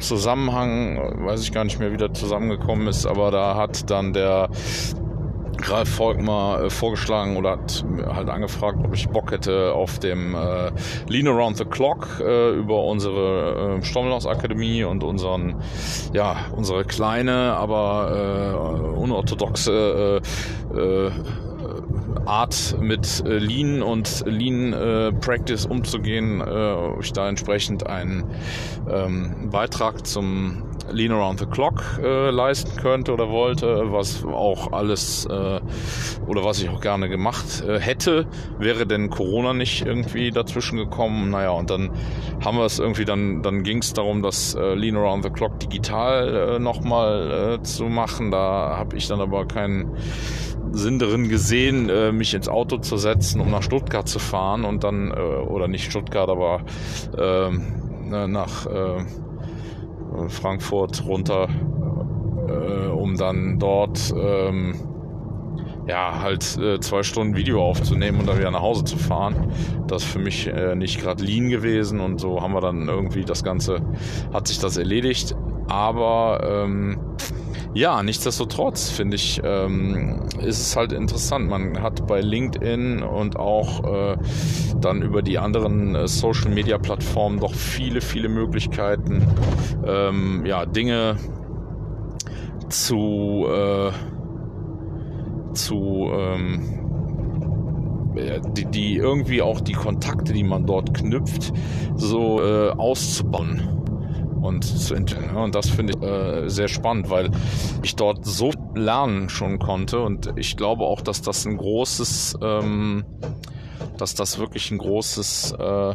[0.00, 4.48] Zusammenhang, weiß ich gar nicht mehr, wie der zusammengekommen ist, aber da hat dann der
[5.62, 10.70] Ralf Volkmar äh, vorgeschlagen oder hat halt angefragt, ob ich Bock hätte auf dem äh,
[11.08, 15.56] Lean Around the Clock äh, über unsere äh, Stommelhaus Akademie und unseren,
[16.12, 18.52] ja, unsere kleine, aber
[18.94, 20.22] äh, unorthodoxe
[20.74, 21.10] äh, äh,
[22.26, 28.24] Art mit äh, Lean und Lean äh, Practice umzugehen, äh, ich da entsprechend einen
[28.88, 35.26] ähm, Beitrag zum Lean Around the Clock äh, leisten könnte oder wollte, was auch alles
[35.26, 35.60] äh,
[36.26, 38.26] oder was ich auch gerne gemacht äh, hätte,
[38.58, 41.30] wäre denn Corona nicht irgendwie dazwischen gekommen.
[41.30, 41.90] Naja, und dann
[42.44, 46.58] haben wir es irgendwie, dann, dann ging es darum, das Lean Around the Clock digital
[46.60, 48.30] nochmal zu machen.
[48.30, 49.90] Da habe ich dann aber keinen
[50.74, 54.84] Sinn darin gesehen, äh, mich ins Auto zu setzen, um nach Stuttgart zu fahren und
[54.84, 56.62] dann, äh, oder nicht Stuttgart, aber
[57.16, 57.62] ähm,
[58.04, 59.04] ne, nach äh,
[60.28, 61.48] Frankfurt runter,
[62.48, 64.74] äh, um dann dort ähm,
[65.86, 69.52] ja halt äh, zwei Stunden Video aufzunehmen und dann wieder nach Hause zu fahren.
[69.86, 73.24] Das ist für mich äh, nicht gerade lean gewesen und so haben wir dann irgendwie
[73.24, 73.80] das Ganze,
[74.32, 75.36] hat sich das erledigt.
[75.68, 76.98] Aber ähm,
[77.74, 81.50] ja, nichtsdestotrotz finde ich, ähm, ist es halt interessant.
[81.50, 84.16] Man hat bei LinkedIn und auch äh,
[84.80, 89.26] dann über die anderen äh, Social Media Plattformen doch viele, viele Möglichkeiten,
[89.84, 91.16] ähm, ja, Dinge
[92.68, 93.90] zu, äh,
[95.52, 96.80] zu ähm,
[98.56, 101.52] die, die irgendwie auch die Kontakte, die man dort knüpft,
[101.96, 103.83] so äh, auszubauen
[104.44, 105.36] und zu entwickeln.
[105.36, 107.30] Und das finde ich äh, sehr spannend, weil
[107.82, 113.04] ich dort so lernen schon konnte und ich glaube auch, dass das ein großes, ähm,
[113.96, 115.94] dass das wirklich ein großes äh,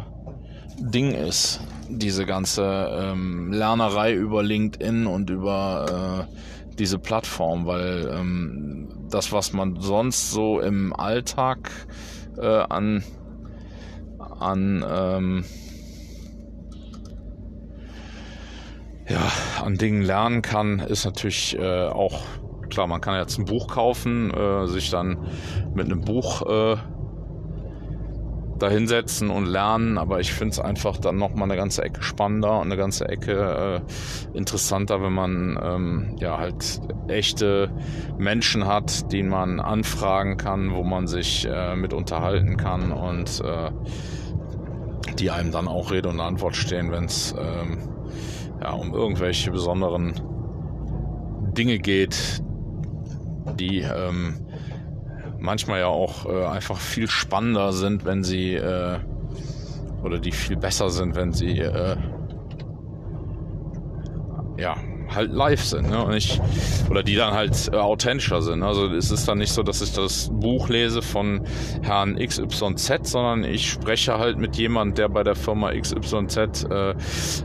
[0.80, 8.90] Ding ist, diese ganze ähm, Lernerei über LinkedIn und über äh, diese Plattform, weil ähm,
[9.10, 11.70] das, was man sonst so im Alltag
[12.38, 13.04] äh, an
[14.40, 15.44] an ähm,
[19.10, 19.32] ja,
[19.64, 22.22] an Dingen lernen kann, ist natürlich äh, auch
[22.70, 25.18] klar, man kann jetzt ein Buch kaufen, äh, sich dann
[25.74, 26.78] mit einem Buch äh,
[28.60, 32.68] dahinsetzen und lernen, aber ich finde es einfach dann nochmal eine ganze Ecke spannender und
[32.68, 33.82] eine ganze Ecke
[34.34, 37.72] äh, interessanter, wenn man ähm, ja halt echte
[38.18, 43.72] Menschen hat, die man anfragen kann, wo man sich äh, mit unterhalten kann und äh,
[45.18, 47.78] die einem dann auch Rede und Antwort stehen, wenn es ähm,
[48.62, 50.14] ja, um irgendwelche besonderen
[51.58, 52.44] Dinge geht,
[53.60, 54.36] die ähm,
[55.40, 59.00] manchmal ja auch äh, einfach viel spannender sind, wenn sie äh,
[60.04, 61.98] oder die viel besser sind, wenn sie äh,
[64.58, 64.76] ja
[65.14, 66.04] halt live sind, ne?
[66.04, 66.40] Und ich,
[66.90, 68.64] oder die dann halt äh, authentischer sind.
[68.64, 71.42] Also es ist dann nicht so, dass ich das Buch lese von
[71.82, 76.96] Herrn XYZ, sondern ich spreche halt mit jemand, der bei der Firma XYZ äh,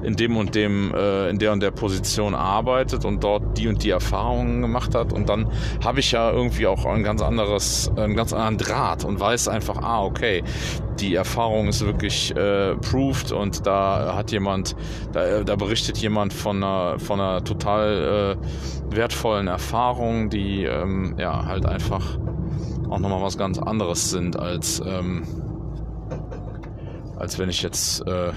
[0.03, 3.83] in dem und dem, äh, in der und der Position arbeitet und dort die und
[3.83, 5.13] die Erfahrungen gemacht hat.
[5.13, 5.51] Und dann
[5.83, 9.79] habe ich ja irgendwie auch ein ganz anderes, einen ganz anderen Draht und weiß einfach,
[9.79, 10.43] ah, okay,
[11.01, 14.77] die Erfahrung ist wirklich äh, proved und da hat jemand,
[15.13, 21.47] da, da berichtet jemand von einer, von einer total äh, wertvollen Erfahrung, die ähm, ja
[21.47, 22.19] halt einfach
[22.91, 25.25] auch nochmal was ganz anderes sind, als, ähm,
[27.17, 28.33] als wenn ich jetzt, äh,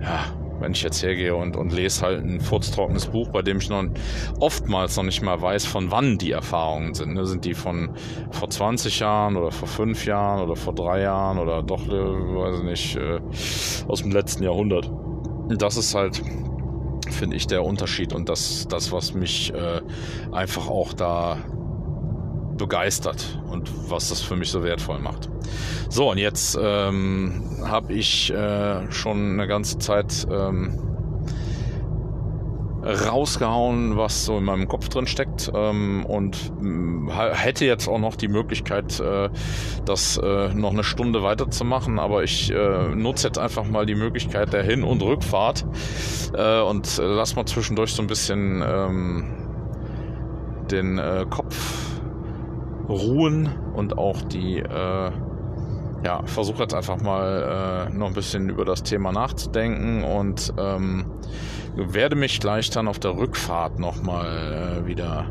[0.00, 0.20] ja,
[0.60, 3.84] wenn ich jetzt hergehe und, und lese halt ein furztrockenes Buch, bei dem ich noch
[4.40, 7.14] oftmals noch nicht mal weiß, von wann die Erfahrungen sind.
[7.14, 7.26] Ne?
[7.26, 7.90] Sind die von
[8.30, 12.58] vor 20 Jahren oder vor 5 Jahren oder vor 3 Jahren oder doch, äh, weiß
[12.58, 13.20] ich nicht, äh,
[13.88, 14.90] aus dem letzten Jahrhundert.
[15.48, 16.22] Das ist halt,
[17.10, 19.80] finde ich, der Unterschied und das, das was mich äh,
[20.32, 21.38] einfach auch da
[22.58, 25.30] begeistert und was das für mich so wertvoll macht.
[25.88, 30.78] So, und jetzt ähm, habe ich äh, schon eine ganze Zeit ähm,
[32.84, 38.16] rausgehauen, was so in meinem Kopf drin steckt ähm, und äh, hätte jetzt auch noch
[38.16, 39.28] die Möglichkeit, äh,
[39.84, 44.52] das äh, noch eine Stunde weiterzumachen, aber ich äh, nutze jetzt einfach mal die Möglichkeit
[44.52, 45.66] der Hin- und Rückfahrt
[46.34, 49.34] äh, und lass mal zwischendurch so ein bisschen ähm,
[50.70, 51.87] den äh, Kopf
[52.88, 55.10] ruhen und auch die, äh,
[56.04, 61.06] ja, versuche jetzt einfach mal äh, noch ein bisschen über das Thema nachzudenken und ähm,
[61.76, 65.26] werde mich gleich dann auf der Rückfahrt nochmal äh, wieder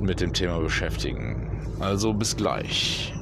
[0.00, 1.50] mit dem Thema beschäftigen.
[1.80, 3.14] Also bis gleich.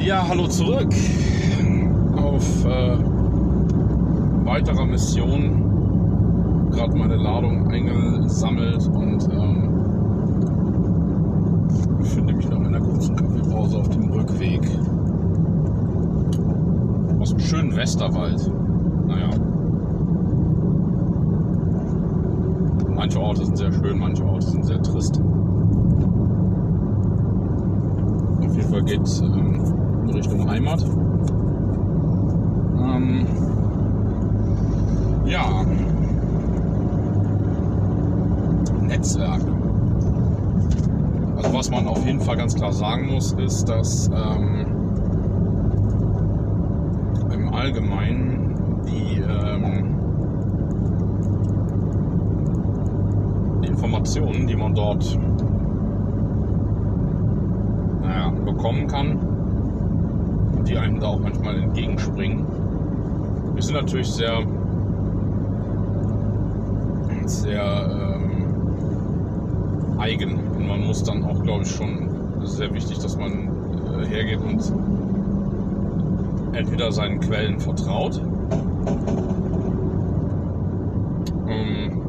[0.00, 0.92] Ja, hallo zurück
[2.16, 3.15] auf äh,
[4.46, 9.66] weiterer Mission gerade meine Ladung eingesammelt und ähm,
[11.98, 14.60] befinde mich noch in einer kurzen Kaffeepause auf dem Rückweg
[17.18, 18.52] aus dem schönen Westerwald.
[19.06, 19.30] Naja.
[22.94, 25.20] Manche Orte sind sehr schön, manche Orte sind sehr trist.
[28.40, 29.60] Auf jeden Fall geht es ähm,
[30.04, 30.84] in Richtung Heimat.
[32.78, 33.26] Ähm,
[35.26, 35.64] ja.
[38.82, 39.40] Netzwerk.
[41.36, 44.66] Also was man auf jeden Fall ganz klar sagen muss, ist, dass ähm,
[47.32, 49.96] im Allgemeinen die, ähm,
[53.62, 55.18] Informationen, die man dort
[58.00, 59.18] naja, bekommen kann,
[60.66, 62.46] die einem da auch manchmal entgegenspringen,
[63.58, 64.44] sind natürlich sehr
[67.28, 68.46] sehr ähm,
[69.98, 70.38] eigen.
[70.56, 72.08] Und man muss dann auch, glaube ich, schon,
[72.44, 73.32] sehr wichtig, dass man
[74.00, 74.72] äh, hergeht und
[76.54, 78.20] entweder seinen Quellen vertraut.
[81.48, 82.00] Ähm,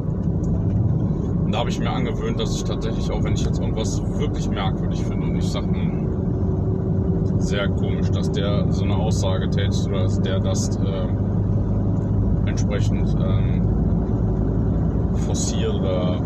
[1.44, 4.48] und da habe ich mir angewöhnt, dass ich tatsächlich auch, wenn ich jetzt irgendwas wirklich
[4.48, 5.68] merkwürdig finde und ich sage,
[7.38, 11.08] sehr komisch, dass der so eine Aussage tätigt oder dass der das äh,
[12.46, 13.57] entsprechend ähm,
[15.18, 16.20] forciert oder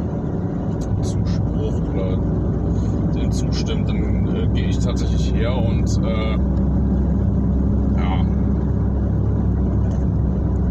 [1.02, 2.18] zusprucht oder
[3.14, 6.36] dem zustimmt, dann äh, gehe ich tatsächlich her und äh,
[7.98, 8.24] ja,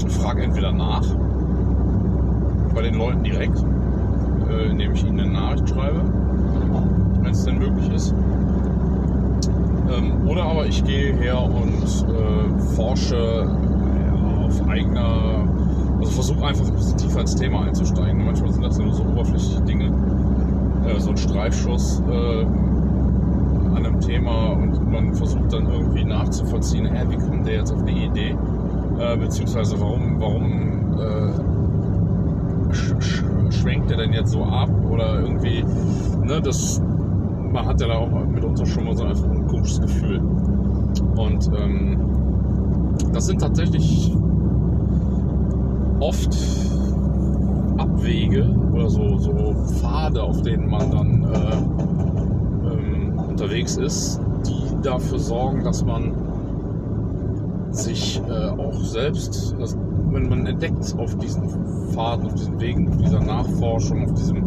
[0.09, 1.05] frage entweder nach
[2.73, 3.63] bei den Leuten direkt,
[4.49, 6.01] äh, indem ich ihnen eine Nachricht schreibe,
[7.21, 8.15] wenn es denn möglich ist.
[9.91, 15.40] Ähm, oder aber ich gehe her und äh, forsche ja, auf eigener
[16.01, 16.65] also versuche einfach
[16.97, 18.25] tiefer ins Thema einzusteigen.
[18.25, 19.91] Manchmal sind das ja nur so oberflächliche Dinge.
[20.85, 27.05] Äh, so ein Streifschuss äh, an einem Thema und man versucht dann irgendwie nachzuvollziehen, hä,
[27.09, 28.35] wie kommt der jetzt auf die Idee?
[28.99, 34.69] Äh, beziehungsweise warum, warum äh, sch sch schwenkt der denn jetzt so ab?
[34.89, 35.63] Oder irgendwie,
[36.23, 36.81] ne, das,
[37.51, 40.19] man hat ja da auch mitunter schon mal so einfach ein komisches Gefühl.
[41.15, 41.99] Und ähm,
[43.13, 44.15] das sind tatsächlich
[46.01, 46.35] oft
[47.77, 55.19] Abwege oder so, so Pfade, auf denen man dann äh, ähm, unterwegs ist, die dafür
[55.19, 56.13] sorgen, dass man
[57.69, 59.77] sich äh, auch selbst, also
[60.11, 61.47] wenn man entdeckt auf diesen
[61.91, 64.37] Pfaden, auf diesen Wegen, auf dieser Nachforschung, auf diesem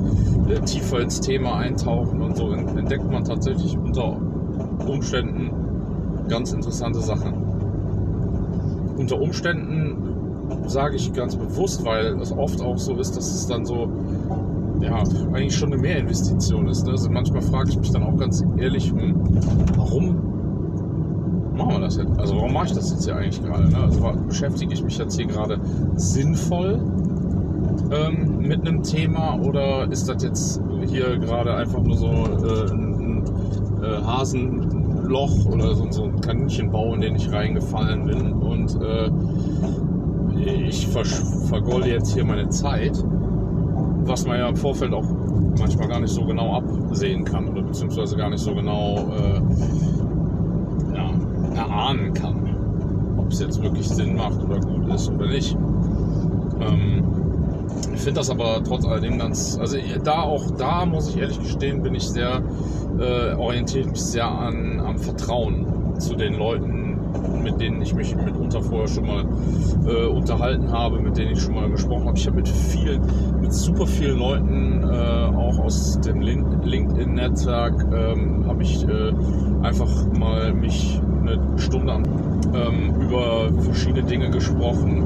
[0.49, 4.17] äh, tiefer ins Thema eintauchen und so, entdeckt man tatsächlich unter
[4.87, 5.51] Umständen
[6.29, 7.33] ganz interessante Sachen.
[8.97, 10.14] Unter Umständen
[10.67, 13.89] sage ich ganz bewusst, weil es oft auch so ist, dass es dann so,
[14.81, 15.03] ja,
[15.33, 16.85] eigentlich schon eine Mehrinvestition ist.
[16.87, 16.93] Ne?
[16.93, 19.15] Also manchmal frage ich mich dann auch ganz ehrlich, hm,
[19.77, 20.17] warum
[21.57, 22.19] machen wir das jetzt?
[22.19, 23.69] Also warum mache ich das jetzt hier eigentlich gerade?
[23.69, 23.79] Ne?
[23.79, 25.61] Also beschäftige ich mich jetzt hier gerade
[25.97, 26.81] sinnvoll
[27.91, 33.23] ähm, mit einem Thema oder ist das jetzt hier gerade einfach nur so äh, ein,
[33.83, 39.11] äh, Hasenloch oder so, so, ein Kaninchenbau, in den ich reingefallen bin und äh,
[40.47, 43.03] ich vergolde jetzt hier meine Zeit,
[44.05, 45.07] was man ja im Vorfeld auch
[45.59, 49.41] manchmal gar nicht so genau absehen kann oder beziehungsweise gar nicht so genau äh,
[50.95, 51.11] ja,
[51.57, 55.57] erahnen kann, ob es jetzt wirklich Sinn macht oder gut ist oder nicht.
[56.61, 57.03] Ähm,
[57.95, 61.83] ich finde das aber trotz alledem ganz, also da auch da muss ich ehrlich gestehen,
[61.83, 62.43] bin ich sehr,
[62.99, 65.67] äh, orientiere mich sehr an, am Vertrauen
[65.99, 66.84] zu den Leuten,
[67.43, 69.25] mit denen ich mich mitunter vorher schon mal
[69.87, 72.17] äh, unterhalten habe, mit denen ich schon mal gesprochen habe.
[72.17, 73.01] Ich habe mit viel,
[73.41, 79.13] mit super vielen Leuten, äh, auch aus dem LinkedIn-Netzwerk, ähm, habe ich äh,
[79.63, 82.03] einfach mal mich eine Stunde
[82.55, 85.05] ähm, über verschiedene Dinge gesprochen.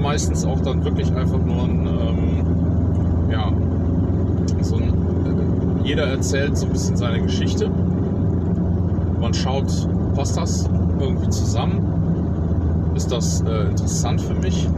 [0.00, 3.52] Meistens auch dann wirklich einfach nur ein, ähm, ja,
[4.62, 4.92] so ein,
[5.84, 7.70] jeder erzählt so ein bisschen seine Geschichte.
[9.20, 10.68] Man schaut, passt das
[11.00, 12.92] irgendwie zusammen?
[12.94, 14.68] Ist das äh, interessant für mich?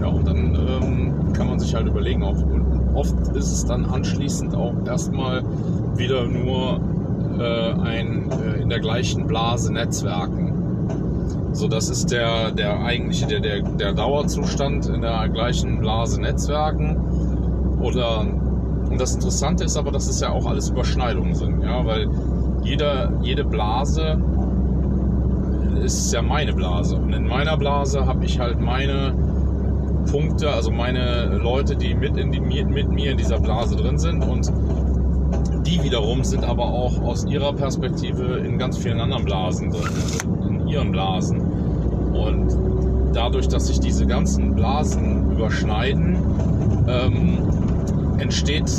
[0.00, 2.36] Ja, und dann ähm, kann man sich halt überlegen, auch
[2.94, 5.42] oft ist es dann anschließend auch erstmal
[5.96, 6.80] wieder nur
[7.38, 10.52] äh, ein äh, in der gleichen Blase Netzwerken.
[11.52, 16.96] So, das ist der, der eigentliche, der, der, der Dauerzustand in der gleichen Blase Netzwerken.
[17.80, 18.26] Oder
[18.94, 22.08] und das Interessante ist aber, dass es ja auch alles Überschneidungen sind, ja, weil
[22.62, 24.18] jeder, jede Blase
[25.76, 26.96] ist ja meine Blase.
[26.96, 29.14] Und in meiner Blase habe ich halt meine
[30.10, 34.22] Punkte, also meine Leute, die mit, in die, mit mir in dieser Blase drin sind.
[34.22, 34.52] Und
[35.66, 39.92] die wiederum sind aber auch aus ihrer Perspektive in ganz vielen anderen Blasen drin,
[40.48, 41.40] in ihren Blasen.
[42.12, 46.16] Und dadurch, dass sich diese ganzen Blasen überschneiden,
[46.86, 47.38] ähm,
[48.18, 48.70] entsteht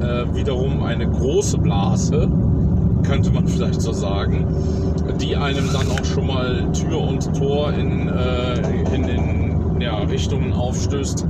[0.00, 2.28] äh, wiederum eine große Blase,
[3.06, 4.46] könnte man vielleicht so sagen,
[5.20, 10.52] die einem dann auch schon mal Tür und Tor in, äh, in, in ja, Richtungen
[10.52, 11.26] aufstößt,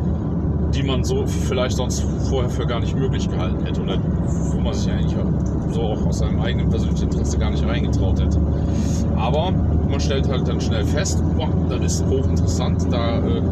[0.74, 3.98] die man so vielleicht sonst vorher für gar nicht möglich gehalten hätte oder
[4.52, 5.16] wo man sich eigentlich
[5.72, 8.40] so auch aus seinem eigenen persönlichen Interesse gar nicht reingetraut hätte.
[9.16, 13.42] Aber man stellt halt dann schnell fest, boah, das ist hochinteressant, da äh,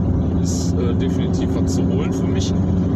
[0.42, 2.52] ist äh, definitiv was zu holen für mich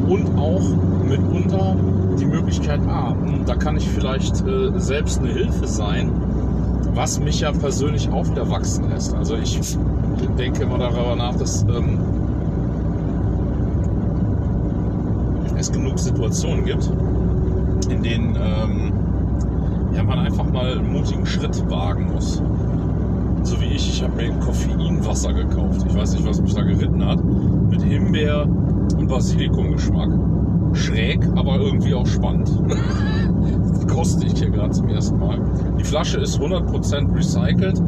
[0.09, 0.62] und auch
[1.09, 1.76] mitunter
[2.18, 3.14] die Möglichkeit, ah,
[3.46, 6.11] da kann ich vielleicht äh, selbst eine Hilfe sein,
[6.94, 9.14] was mich ja persönlich auch wieder wachsen lässt.
[9.14, 9.59] Also ich
[10.36, 11.98] denke immer darüber nach, dass ähm,
[15.56, 16.90] es genug Situationen gibt,
[17.90, 18.92] in denen ähm,
[19.94, 22.42] ja, man einfach mal einen mutigen Schritt wagen muss.
[23.42, 25.84] So wie ich, ich habe mir Koffeinwasser gekauft.
[25.88, 27.22] Ich weiß nicht, was mich da geritten hat.
[27.24, 28.46] Mit Himbeer
[28.96, 30.11] und Basilikumgeschmack.
[30.75, 32.51] Schräg, aber irgendwie auch spannend.
[33.73, 35.41] das koste ich hier gerade zum ersten Mal.
[35.79, 37.81] Die Flasche ist 100% recycelt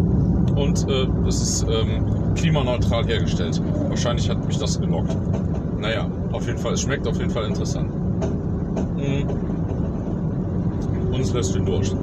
[0.57, 3.61] und äh, es ist ähm, klimaneutral hergestellt.
[3.89, 5.17] Wahrscheinlich hat mich das gelockt.
[5.79, 7.91] Naja, auf jeden Fall, es schmeckt auf jeden Fall interessant.
[8.97, 9.27] Mhm.
[11.13, 11.97] Und es lässt den Durst.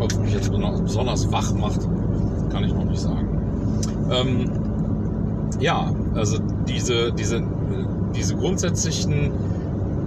[0.00, 1.80] Ob es mich jetzt besonders wach macht,
[2.50, 3.28] kann ich noch nicht sagen.
[4.10, 4.50] Ähm,
[5.60, 7.42] ja, also diese, diese,
[8.14, 9.32] diese grundsätzlichen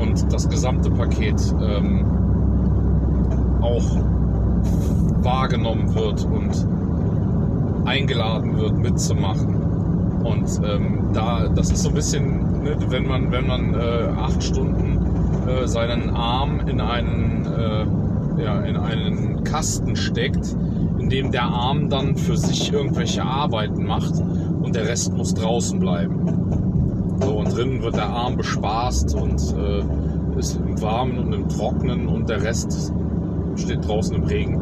[0.00, 2.04] und das gesamte Paket ähm,
[3.60, 3.96] auch
[5.22, 6.66] wahrgenommen wird und
[7.86, 9.54] eingeladen wird mitzumachen.
[10.24, 14.42] Und ähm, da, das ist so ein bisschen, ne, wenn man, wenn man äh, acht
[14.42, 14.98] Stunden
[15.46, 20.54] äh, seinen Arm in einen, äh, ja, in einen Kasten steckt,
[20.98, 24.14] in dem der Arm dann für sich irgendwelche Arbeiten macht
[24.62, 26.57] und der Rest muss draußen bleiben.
[27.58, 32.40] Drinnen wird der Arm bespaßt und äh, ist im Warmen und im Trocknen und der
[32.40, 32.92] Rest
[33.56, 34.60] steht draußen im Regen.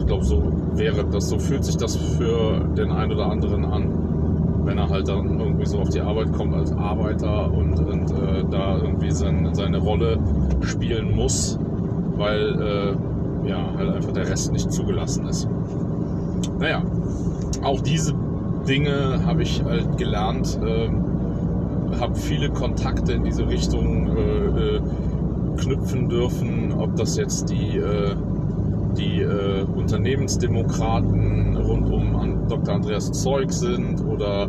[0.00, 0.42] Ich glaube, so
[0.74, 5.06] wäre das, so fühlt sich das für den einen oder anderen an, wenn er halt
[5.06, 9.48] dann irgendwie so auf die Arbeit kommt als Arbeiter und, und äh, da irgendwie sein,
[9.52, 10.18] seine Rolle
[10.62, 11.60] spielen muss,
[12.16, 12.96] weil
[13.44, 15.48] äh, ja halt einfach der Rest nicht zugelassen ist.
[16.58, 16.82] Naja,
[17.62, 18.14] auch diese
[18.66, 20.88] Dinge habe ich halt gelernt, äh,
[22.00, 24.80] habe viele Kontakte in diese Richtung äh, äh,
[25.56, 28.14] knüpfen dürfen, ob das jetzt die äh,
[28.96, 32.76] die äh, Unternehmensdemokraten rund um Dr.
[32.76, 34.48] Andreas Zeug sind oder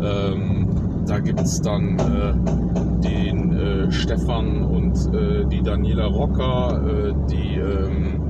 [0.00, 0.68] ähm,
[1.06, 1.96] da gibt es dann
[3.02, 8.20] den äh, Stefan und äh, die Daniela Rocker, äh, die ähm,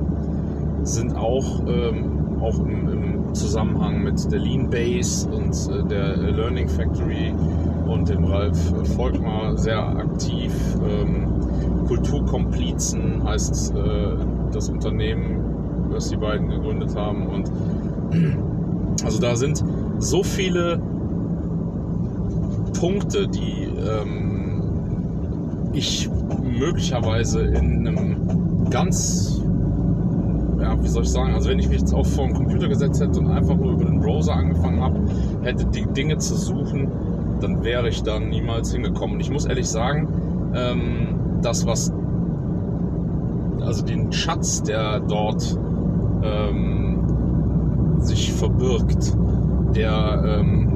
[0.83, 7.31] sind auch, ähm, auch im, im, Zusammenhang mit der Lean Base und der Learning Factory
[7.89, 8.57] und dem Ralf
[8.95, 10.53] Volkmar sehr aktiv.
[10.87, 11.27] Ähm,
[11.87, 13.73] Kulturkomplizen heißt
[14.51, 15.49] das Unternehmen
[15.89, 17.27] was die beiden gegründet haben.
[17.27, 17.51] Und
[19.03, 19.63] also da sind
[19.99, 20.79] so viele
[22.79, 24.61] Punkte, die ähm,
[25.73, 26.09] ich
[26.57, 29.41] möglicherweise in einem ganz,
[30.59, 33.01] ja, wie soll ich sagen, also wenn ich mich jetzt auch vor den Computer gesetzt
[33.01, 34.99] hätte und einfach nur über den Browser angefangen habe,
[35.43, 36.87] hätte die Dinge zu suchen,
[37.39, 39.15] dann wäre ich da niemals hingekommen.
[39.15, 40.07] Und ich muss ehrlich sagen,
[40.53, 41.91] ähm, das, was,
[43.61, 45.57] also den Schatz, der dort
[46.23, 49.15] ähm, sich verbirgt.
[49.75, 50.69] Der ähm,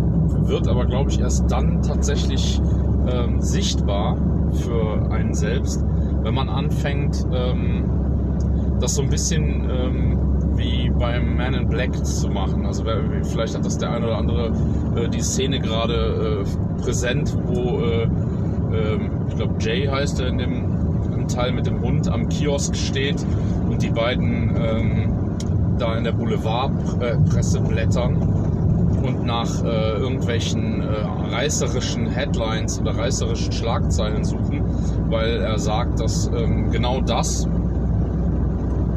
[0.48, 2.62] wird aber, glaube ich, erst dann tatsächlich
[3.08, 4.18] ähm, sichtbar
[4.52, 5.84] für einen selbst,
[6.22, 7.86] wenn man anfängt, ähm,
[8.80, 10.18] das so ein bisschen ähm,
[10.56, 12.66] wie beim Man in Black zu machen.
[12.66, 12.84] Also
[13.24, 14.52] vielleicht hat das der eine oder andere
[14.96, 20.38] äh, die Szene gerade äh, präsent, wo äh, ähm, ich glaube Jay heißt er in
[20.38, 20.64] dem,
[21.14, 23.26] im Teil mit dem Hund am Kiosk steht
[23.70, 25.14] und die beiden ähm,
[25.78, 28.18] da in der Boulevardpresse blättern
[29.04, 34.64] und nach äh, irgendwelchen äh, reißerischen Headlines oder reißerischen Schlagzeilen suchen,
[35.10, 37.48] weil er sagt, dass ähm, genau das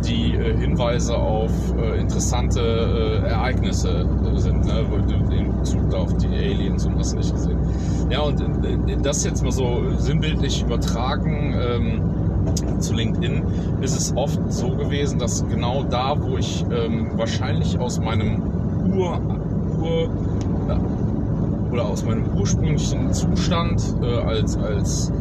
[0.07, 4.85] die äh, Hinweise auf äh, interessante äh, Ereignisse sind, ne?
[5.31, 7.59] in Bezug auf die Aliens und was nicht gesehen.
[8.11, 11.55] Ja, und äh, das jetzt mal so sinnbildlich übertragen.
[11.59, 12.01] Ähm,
[12.79, 13.43] zu LinkedIn
[13.81, 18.41] ist es oft so gewesen, dass genau da, wo ich ähm, wahrscheinlich aus meinem
[18.95, 19.21] Ur,
[19.81, 20.11] Ur
[21.73, 25.13] oder aus meinem ursprünglichen Zustand äh, als, als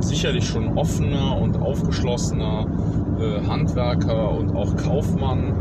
[0.00, 2.66] sicherlich schon offener und aufgeschlossener
[3.20, 5.52] äh, Handwerker und auch Kaufmann,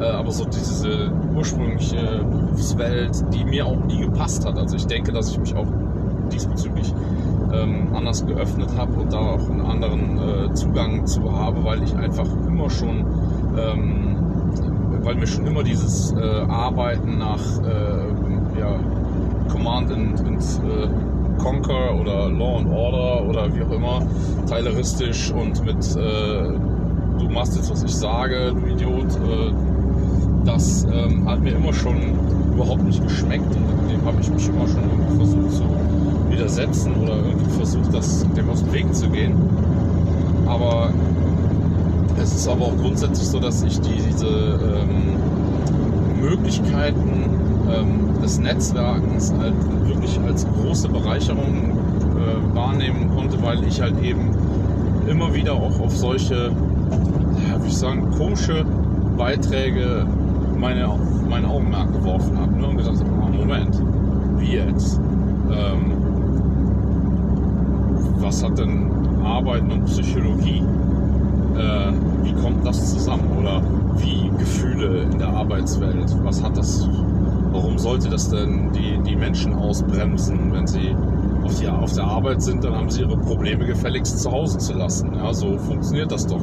[0.00, 4.58] äh, aber so diese ursprüngliche Berufswelt, die mir auch nie gepasst hat.
[4.58, 5.66] Also ich denke, dass ich mich auch
[6.32, 6.92] diesbezüglich
[7.52, 11.94] ähm, anders geöffnet habe und da auch einen anderen äh, Zugang zu habe, weil ich
[11.94, 13.04] einfach immer schon,
[13.56, 14.16] ähm,
[15.02, 17.40] weil mir schon immer dieses Arbeiten nach
[18.58, 18.78] ja,
[19.50, 20.60] Command and, and
[21.38, 24.00] Conquer oder Law and Order oder wie auch immer,
[24.48, 25.84] teileristisch und mit
[27.18, 29.52] du machst jetzt, was ich sage, du Idiot, äh,
[30.44, 31.96] das ähm, hat mir immer schon
[32.54, 35.64] überhaupt nicht geschmeckt und dem habe ich mich immer schon versucht zu
[36.30, 39.34] widersetzen oder irgendwie versucht, das, dem aus dem Weg zu gehen.
[40.46, 40.92] Aber
[42.20, 45.14] es ist aber auch grundsätzlich so, dass ich die, diese ähm,
[46.20, 47.24] Möglichkeiten
[47.70, 49.54] ähm, des Netzwerkens halt
[49.86, 51.72] wirklich als große Bereicherung
[52.16, 54.30] äh, wahrnehmen konnte, weil ich halt eben
[55.08, 56.50] immer wieder auch auf solche,
[57.48, 58.64] ja, wie ich sagen, komische
[59.16, 60.06] Beiträge
[60.58, 60.88] meine,
[61.28, 62.66] mein Augenmerk geworfen habe ne?
[62.66, 63.80] und gesagt habe, oh, Moment,
[64.38, 65.00] wie jetzt?
[65.50, 65.92] Ähm,
[68.18, 68.90] was hat denn
[69.24, 70.62] Arbeiten und Psychologie?
[71.56, 71.92] Äh,
[72.22, 73.28] wie kommt das zusammen?
[73.38, 73.62] Oder
[73.98, 76.16] wie Gefühle in der Arbeitswelt?
[76.24, 76.88] Was hat das?
[77.52, 80.96] Warum sollte das denn die, die Menschen ausbremsen, wenn sie
[81.44, 84.72] auf, die, auf der Arbeit sind, dann haben sie ihre Probleme gefälligst zu Hause zu
[84.72, 85.14] lassen.
[85.14, 86.40] Ja, so funktioniert das doch.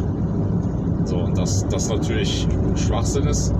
[1.06, 3.54] So, und dass das natürlich Schwachsinn ist,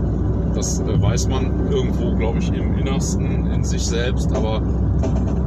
[0.56, 4.62] das äh, weiß man irgendwo, glaube ich, im Innersten, in sich selbst, aber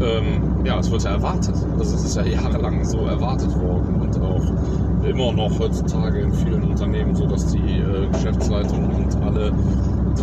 [0.00, 1.54] ähm, ja, es wird ja erwartet.
[1.78, 6.64] Also es ist ja jahrelang so erwartet worden und auch immer noch heutzutage in vielen
[6.64, 9.52] Unternehmen so, dass die äh, Geschäftsleitung und alle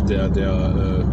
[0.08, 1.04] der, der, äh,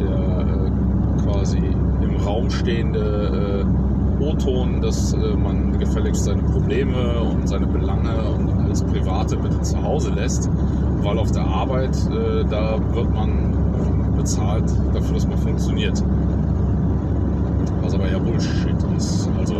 [0.00, 3.77] der äh, quasi im Raum stehende äh,
[4.20, 9.82] O-Ton, dass äh, man gefälligst seine Probleme und seine Belange und alles Private bitte zu
[9.82, 10.50] Hause lässt,
[11.02, 13.58] weil auf der Arbeit, äh, da wird man
[14.16, 16.02] bezahlt dafür, dass man funktioniert.
[17.82, 19.28] Was aber ja Bullshit ist.
[19.38, 19.54] Also,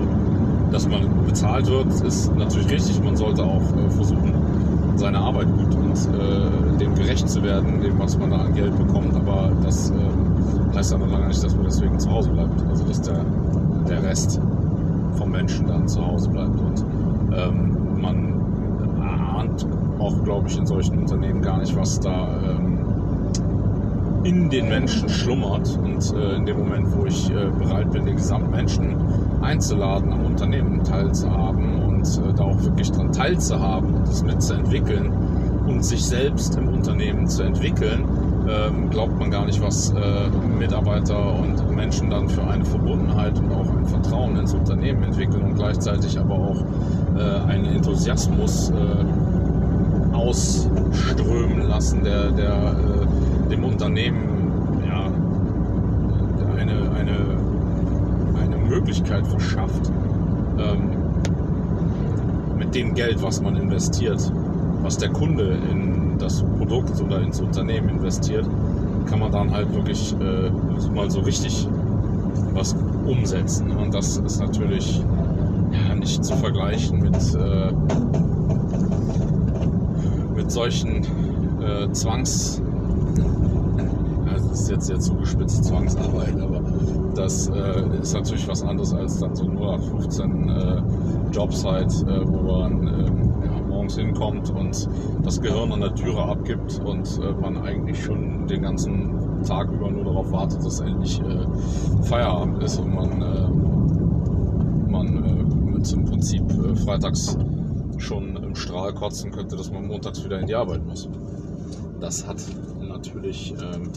[0.71, 3.03] dass man bezahlt wird, ist natürlich richtig.
[3.03, 4.35] Man sollte auch äh, versuchen,
[4.97, 8.77] seine Arbeit gut und äh, dem gerecht zu werden, dem, was man da an Geld
[8.77, 9.15] bekommt.
[9.15, 12.61] Aber das äh, heißt dann lange nicht, dass man deswegen zu Hause bleibt.
[12.69, 13.25] Also dass der,
[13.89, 14.41] der Rest
[15.17, 16.59] vom Menschen dann zu Hause bleibt.
[16.61, 16.85] Und
[17.33, 18.35] ähm, man
[19.01, 19.67] ahnt
[19.99, 22.79] auch, glaube ich, in solchen Unternehmen gar nicht, was da ähm,
[24.25, 25.79] in den Menschen schlummert.
[25.83, 28.97] Und äh, in dem Moment, wo ich äh, bereit bin, den gesamten Menschen
[29.41, 35.13] einzuladen, am Unternehmen teilzuhaben und äh, da auch wirklich dran teilzuhaben und das mitzuentwickeln
[35.67, 38.05] und sich selbst im Unternehmen zu entwickeln,
[38.49, 40.29] ähm, glaubt man gar nicht, was äh,
[40.59, 45.55] Mitarbeiter und Menschen dann für eine Verbundenheit und auch ein Vertrauen ins Unternehmen entwickeln und
[45.55, 46.65] gleichzeitig aber auch
[47.17, 55.07] äh, einen Enthusiasmus äh, ausströmen lassen, der, der äh, dem Unternehmen ja,
[56.57, 57.17] eine, eine,
[58.43, 59.91] eine Möglichkeit verschafft,
[60.59, 60.91] ähm,
[62.59, 64.33] mit dem Geld, was man investiert,
[64.83, 68.47] was der Kunde in das Produkt oder ins Unternehmen investiert,
[69.09, 70.51] kann man dann halt wirklich äh,
[70.95, 71.69] mal so richtig
[72.53, 72.75] was
[73.07, 73.71] umsetzen.
[73.71, 75.03] Und das ist natürlich
[75.73, 77.73] ja, nicht zu vergleichen mit, äh,
[80.37, 81.05] mit solchen
[81.63, 82.63] äh, Zwangs...
[84.51, 86.61] Das ist jetzt sehr zugespitzt Zwangsarbeit, aber
[87.15, 90.83] das äh, ist natürlich was anderes als dann so 0815 äh,
[91.33, 92.89] Jobsite, äh, wo man
[93.89, 94.89] morgens hinkommt und
[95.25, 99.91] das Gehirn an der Türe abgibt und äh, man eigentlich schon den ganzen Tag über
[99.91, 106.43] nur darauf wartet, dass endlich äh, Feierabend ist und man, äh, man mit im Prinzip
[106.85, 107.39] freitags
[107.97, 111.09] schon im Strahl kotzen könnte, dass man montags wieder in die Arbeit muss.
[112.01, 112.43] Das hat
[112.81, 113.91] natürlich ähm,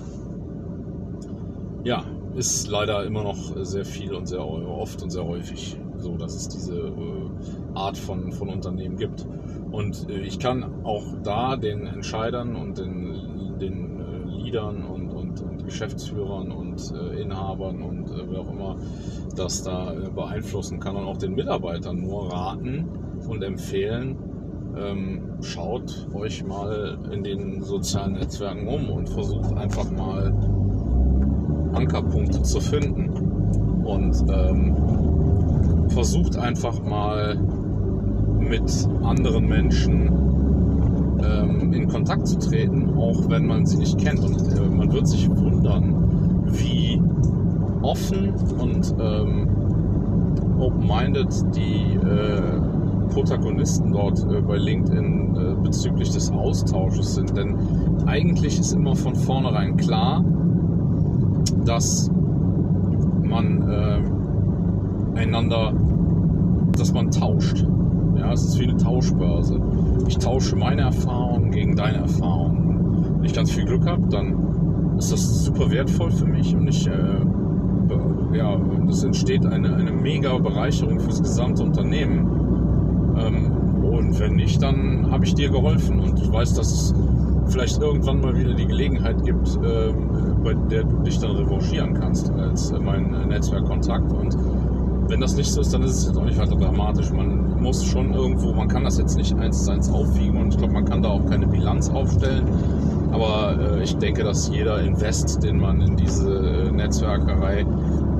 [1.83, 2.03] ja,
[2.35, 6.47] ist leider immer noch sehr viel und sehr oft und sehr häufig so, dass es
[6.49, 7.29] diese äh,
[7.75, 9.25] Art von, von Unternehmen gibt.
[9.71, 15.41] Und äh, ich kann auch da den Entscheidern und den, den äh, Leadern und, und,
[15.41, 18.75] und Geschäftsführern und äh, Inhabern und wer auch immer
[19.35, 22.85] das da beeinflussen kann und auch den Mitarbeitern nur raten
[23.29, 24.17] und empfehlen,
[24.77, 30.33] ähm, schaut euch mal in den sozialen Netzwerken um und versucht einfach mal
[31.73, 33.09] Ankerpunkte zu finden.
[33.83, 37.37] Und ähm, versucht einfach mal
[38.51, 40.11] mit anderen Menschen
[41.23, 44.19] ähm, in Kontakt zu treten, auch wenn man sie nicht kennt.
[44.19, 47.01] Und äh, man wird sich wundern, wie
[47.81, 49.47] offen und ähm,
[50.59, 52.41] open-minded die äh,
[53.13, 57.35] Protagonisten dort äh, bei LinkedIn äh, bezüglich des Austausches sind.
[57.37, 57.55] Denn
[58.05, 60.25] eigentlich ist immer von vornherein klar,
[61.63, 62.11] dass
[63.23, 65.73] man äh, einander,
[66.77, 67.65] dass man tauscht.
[68.21, 69.59] Ja, es ist wie eine Tauschbörse.
[70.07, 73.15] Ich tausche meine Erfahrungen gegen deine Erfahrungen.
[73.17, 76.85] Wenn ich ganz viel Glück habe, dann ist das super wertvoll für mich und ich,
[76.85, 78.55] äh, ja,
[78.87, 82.27] es entsteht eine, eine mega Bereicherung fürs gesamte Unternehmen.
[83.17, 86.95] Ähm, und wenn nicht, dann habe ich dir geholfen und ich weiß, dass es
[87.47, 92.29] vielleicht irgendwann mal wieder die Gelegenheit gibt, ähm, bei der du dich dann revanchieren kannst
[92.33, 94.13] als mein Netzwerkkontakt.
[94.13, 94.37] Und
[95.11, 97.11] wenn das nicht so ist, dann ist es jetzt auch nicht weiter dramatisch.
[97.11, 100.57] Man muss schon irgendwo, man kann das jetzt nicht eins zu eins aufwiegen und ich
[100.57, 102.45] glaube, man kann da auch keine Bilanz aufstellen.
[103.11, 107.65] Aber äh, ich denke, dass jeder Invest, den man in diese äh, Netzwerkerei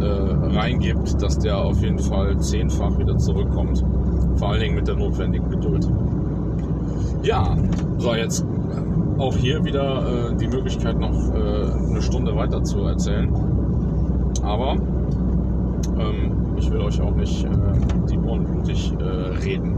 [0.02, 0.06] äh,
[0.54, 3.84] reingibt, dass der auf jeden Fall zehnfach wieder zurückkommt.
[4.36, 5.88] Vor allen Dingen mit der notwendigen Geduld.
[7.24, 7.56] Ja,
[8.00, 8.46] so jetzt
[9.18, 13.34] auch hier wieder äh, die Möglichkeit, noch äh, eine Stunde weiter zu erzählen.
[14.44, 14.76] Aber
[15.98, 17.49] ähm, ich will euch auch nicht äh,
[18.09, 19.76] die Ohren blutig äh, reden.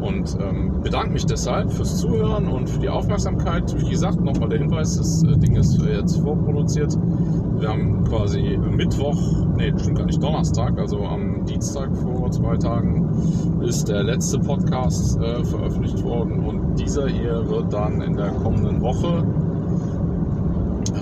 [0.00, 3.74] und ähm, bedanke mich deshalb fürs Zuhören und für die Aufmerksamkeit.
[3.80, 6.96] Wie gesagt, nochmal der Hinweis, das äh, Ding ist jetzt vorproduziert.
[7.58, 9.16] Wir haben quasi Mittwoch,
[9.56, 13.08] nee, stimmt gar nicht, Donnerstag, also am Dienstag vor zwei Tagen
[13.62, 18.80] ist der letzte Podcast äh, veröffentlicht worden und dieser hier wird dann in der kommenden
[18.80, 19.24] Woche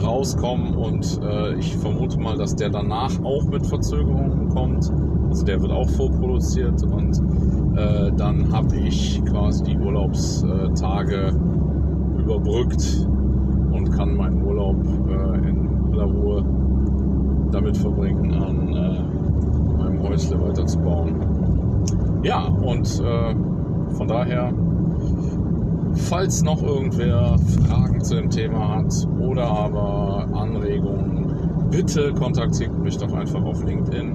[0.05, 4.91] rauskommen und äh, ich vermute mal, dass der danach auch mit Verzögerungen kommt.
[5.29, 7.21] Also der wird auch vorproduziert und
[7.77, 11.33] äh, dann habe ich quasi die Urlaubstage
[12.19, 13.09] überbrückt
[13.73, 14.77] und kann meinen Urlaub
[15.09, 16.45] äh, in aller Ruhe
[17.51, 21.15] damit verbringen, an äh, meinem Häusle weiterzubauen.
[22.23, 23.35] Ja, und äh,
[23.95, 24.53] von daher
[25.97, 33.13] Falls noch irgendwer Fragen zu dem Thema hat oder aber Anregungen, bitte kontaktiert mich doch
[33.13, 34.15] einfach auf LinkedIn.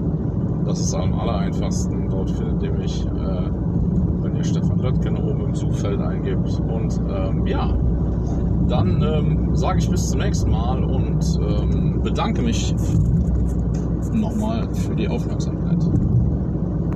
[0.65, 2.09] Das ist am aller einfachsten.
[2.09, 3.49] Dort findet ihr mich, äh,
[4.21, 6.59] wenn ihr Stefan Löttgen oben im Suchfeld eingibt.
[6.59, 7.73] Und ähm, ja,
[8.67, 12.75] dann ähm, sage ich bis zum nächsten Mal und ähm, bedanke mich
[14.13, 15.83] nochmal für die Aufmerksamkeit.